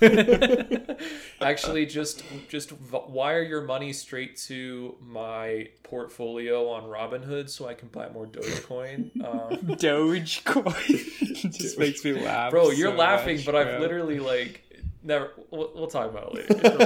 [1.40, 2.72] Actually, just just
[3.08, 9.10] wire your money straight to my portfolio on Robinhood so I can buy more Dogecoin.
[9.24, 12.50] Um, Dogecoin just makes me laugh.
[12.50, 13.80] Bro, you're so laughing, much, but I've bro.
[13.80, 14.62] literally like
[15.02, 15.30] never.
[15.50, 16.76] We'll, we'll talk about it later.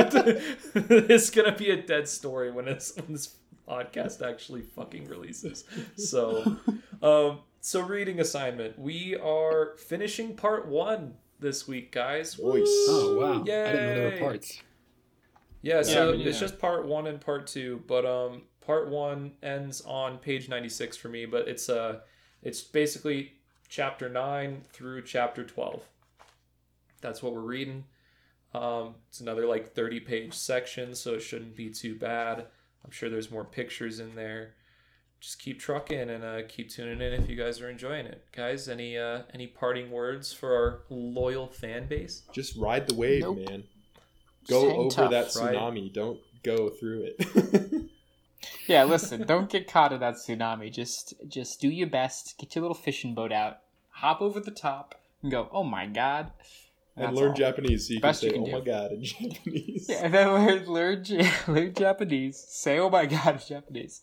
[0.00, 3.34] It doesn't it's gonna be a dead story when it's when this
[3.68, 5.64] podcast actually fucking releases.
[5.96, 6.56] So,
[7.02, 8.78] um, so reading assignment.
[8.78, 12.34] We are finishing part one this week, guys.
[12.34, 12.66] Voice.
[12.66, 13.40] Oh wow!
[13.40, 14.14] I didn't know there Yay.
[14.14, 14.62] were parts.
[15.62, 16.46] Yeah, so I mean, it's yeah.
[16.46, 20.96] just part one and part two, but um, part one ends on page ninety six
[20.96, 22.00] for me, but it's uh,
[22.42, 23.34] it's basically
[23.68, 25.82] chapter nine through chapter twelve.
[27.02, 27.84] That's what we're reading.
[28.54, 32.46] Um, it's another like thirty page section, so it shouldn't be too bad.
[32.84, 34.54] I'm sure there's more pictures in there.
[35.20, 38.68] Just keep trucking and uh, keep tuning in if you guys are enjoying it, guys.
[38.68, 42.22] Any uh, any parting words for our loyal fan base?
[42.32, 43.38] Just ride the wave, Nope.
[43.48, 43.64] man.
[44.48, 45.54] Go hang over tough, that right?
[45.54, 45.92] tsunami.
[45.92, 47.82] Don't go through it.
[48.66, 50.72] Yeah, listen, don't get caught in that tsunami.
[50.72, 52.38] Just just do your best.
[52.38, 53.58] Get your little fishing boat out.
[53.90, 56.30] Hop over the top and go, oh my god.
[56.96, 57.34] and That's learn all.
[57.34, 58.52] Japanese so you can say, you can oh do.
[58.52, 59.86] my god, in Japanese.
[59.90, 61.04] Yeah, and then learn learn,
[61.48, 62.38] learn Japanese.
[62.48, 64.00] Say oh my god in Japanese.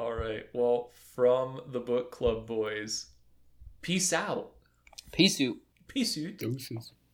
[0.00, 0.46] All right.
[0.54, 3.08] Well, from the book club boys,
[3.82, 4.52] peace out.
[5.12, 5.56] Peace out.
[5.88, 6.38] Peace out.
[6.38, 6.92] Doses.